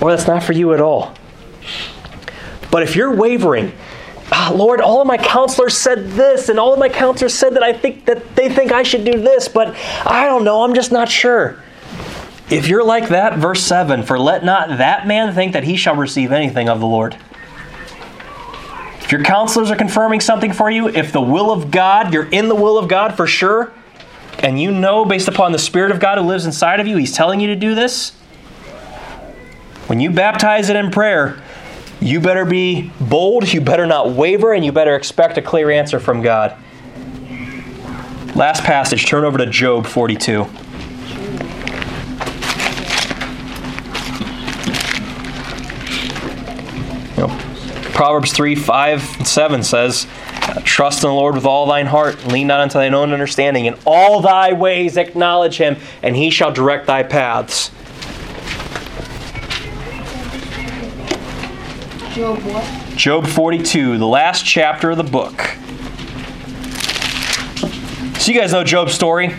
[0.00, 1.14] Or that's not for you at all.
[2.72, 3.72] But if you're wavering,
[4.32, 7.62] ah, Lord, all of my counselors said this, and all of my counselors said that
[7.62, 10.90] I think that they think I should do this, but I don't know, I'm just
[10.90, 11.62] not sure.
[12.50, 15.96] If you're like that, verse 7 For let not that man think that he shall
[15.96, 17.16] receive anything of the Lord.
[19.00, 22.48] If your counselors are confirming something for you, if the will of God, you're in
[22.48, 23.72] the will of God for sure,
[24.38, 27.12] and you know based upon the Spirit of God who lives inside of you, He's
[27.12, 28.10] telling you to do this,
[29.86, 31.42] when you baptize it in prayer,
[32.00, 35.98] you better be bold, you better not waver, and you better expect a clear answer
[35.98, 36.54] from God.
[38.34, 40.46] Last passage, turn over to Job 42.
[47.98, 50.06] Proverbs 3 5 and 7 says,
[50.62, 53.64] Trust in the Lord with all thine heart, lean not unto thine own understanding.
[53.64, 57.70] In all thy ways acknowledge him, and he shall direct thy paths.
[62.14, 62.96] Job what?
[62.96, 65.40] Job 42, the last chapter of the book.
[68.20, 69.34] So you guys know Job's story?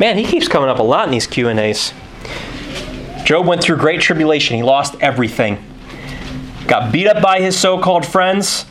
[0.00, 1.92] Man, he keeps coming up a lot in these Q&As.
[3.22, 4.56] Job went through great tribulation.
[4.56, 5.64] He lost everything
[6.68, 8.66] got beat up by his so called friends.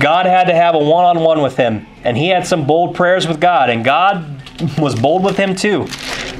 [0.00, 2.94] God had to have a one on one with him, and he had some bold
[2.94, 4.42] prayers with God, and God
[4.78, 5.86] was bold with him too.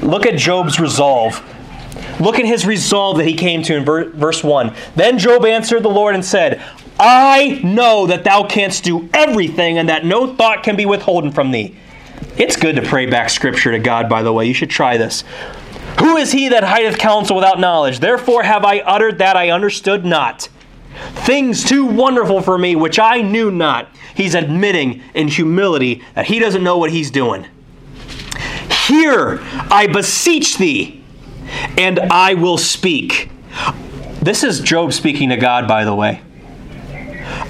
[0.01, 1.43] Look at Job's resolve.
[2.19, 4.75] Look at his resolve that he came to in verse 1.
[4.95, 6.61] Then Job answered the Lord and said,
[6.99, 11.51] I know that thou canst do everything, and that no thought can be withholden from
[11.51, 11.75] thee.
[12.37, 14.45] It's good to pray back scripture to God, by the way.
[14.45, 15.23] You should try this.
[15.99, 17.99] Who is he that hideth counsel without knowledge?
[17.99, 20.49] Therefore have I uttered that I understood not.
[21.13, 23.89] Things too wonderful for me which I knew not.
[24.15, 27.45] He's admitting in humility that he doesn't know what he's doing.
[28.87, 29.39] Hear,
[29.69, 31.03] I beseech thee,
[31.77, 33.29] and I will speak.
[34.21, 36.21] This is Job speaking to God, by the way.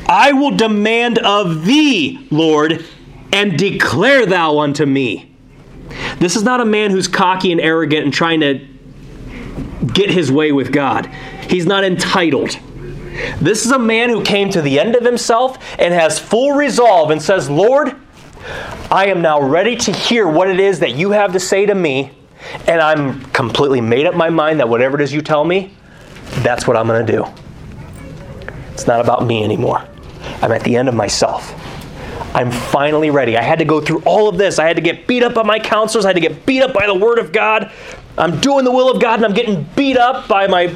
[0.07, 2.85] I will demand of thee, Lord,
[3.31, 5.36] and declare thou unto me.
[6.19, 8.65] This is not a man who's cocky and arrogant and trying to
[9.93, 11.07] get his way with God.
[11.49, 12.57] He's not entitled.
[13.39, 17.11] This is a man who came to the end of himself and has full resolve
[17.11, 17.95] and says, Lord,
[18.91, 21.75] I am now ready to hear what it is that you have to say to
[21.75, 22.11] me,
[22.67, 25.73] and I'm completely made up my mind that whatever it is you tell me,
[26.37, 27.25] that's what I'm going to do.
[28.71, 29.83] It's not about me anymore.
[30.41, 31.53] I'm at the end of myself.
[32.33, 33.37] I'm finally ready.
[33.37, 34.59] I had to go through all of this.
[34.59, 36.05] I had to get beat up by my counselors.
[36.05, 37.71] I had to get beat up by the Word of God.
[38.17, 40.67] I'm doing the will of God and I'm getting beat up by my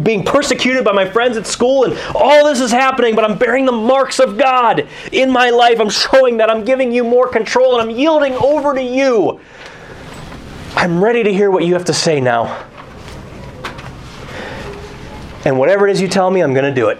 [0.00, 3.64] being persecuted by my friends at school and all this is happening, but I'm bearing
[3.64, 5.80] the marks of God in my life.
[5.80, 9.40] I'm showing that I'm giving you more control and I'm yielding over to you.
[10.74, 12.66] I'm ready to hear what you have to say now.
[15.44, 16.98] And whatever it is you tell me, I'm going to do it.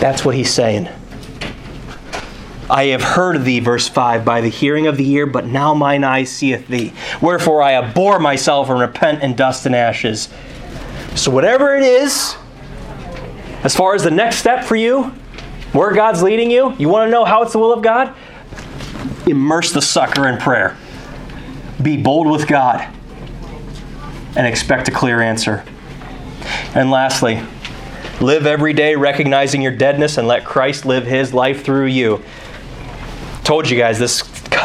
[0.00, 0.88] That's what he's saying.
[2.72, 5.74] I have heard of thee, verse 5, by the hearing of the ear, but now
[5.74, 6.94] mine eye seeth thee.
[7.20, 10.30] Wherefore I abhor myself and repent in dust and ashes.
[11.14, 12.34] So, whatever it is,
[13.62, 15.02] as far as the next step for you,
[15.74, 18.14] where God's leading you, you want to know how it's the will of God?
[19.26, 20.74] Immerse the sucker in prayer.
[21.82, 22.88] Be bold with God
[24.34, 25.62] and expect a clear answer.
[26.74, 27.42] And lastly,
[28.22, 32.24] live every day recognizing your deadness and let Christ live his life through you
[33.52, 34.22] told you guys this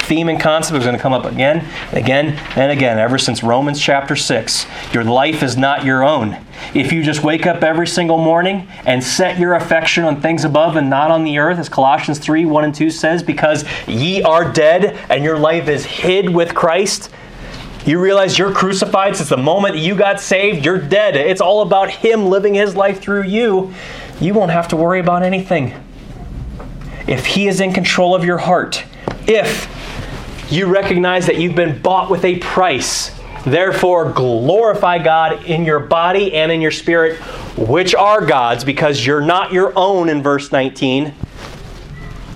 [0.08, 3.82] theme and concept is going to come up again again and again ever since Romans
[3.82, 4.66] chapter 6.
[4.94, 6.38] Your life is not your own.
[6.74, 10.78] If you just wake up every single morning and set your affection on things above
[10.78, 14.54] and not on the earth, as Colossians 3 1 and 2 says, because ye are
[14.54, 17.10] dead and your life is hid with Christ.
[17.86, 21.18] You realize you're crucified since the moment you got saved, you're dead.
[21.18, 23.74] It's all about Him living His life through you.
[24.22, 25.74] You won't have to worry about anything
[27.08, 28.84] if He is in control of your heart,
[29.28, 29.74] if
[30.52, 33.12] you recognize that you've been bought with a price,
[33.46, 37.18] therefore glorify God in your body and in your spirit,
[37.58, 41.14] which are God's, because you're not your own in verse 19.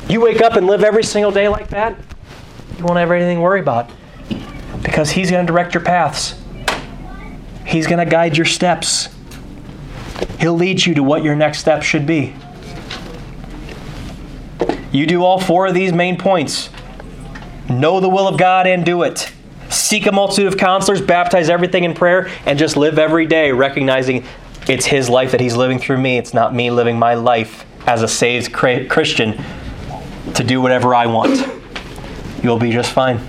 [0.09, 1.95] You wake up and live every single day like that,
[2.78, 3.91] you won't have anything to worry about
[4.82, 6.36] because He's going to direct your paths.
[7.65, 9.09] He's going to guide your steps.
[10.39, 12.34] He'll lead you to what your next step should be.
[14.92, 16.70] You do all four of these main points.
[17.70, 19.32] Know the will of God and do it.
[19.70, 24.26] Seek a multitude of counselors, baptize everything in prayer, and just live every day recognizing
[24.68, 26.18] it's His life that He's living through me.
[26.18, 29.42] It's not me living my life as a saved Christian
[30.34, 31.48] to do whatever I want.
[32.44, 33.26] You'll be just fine.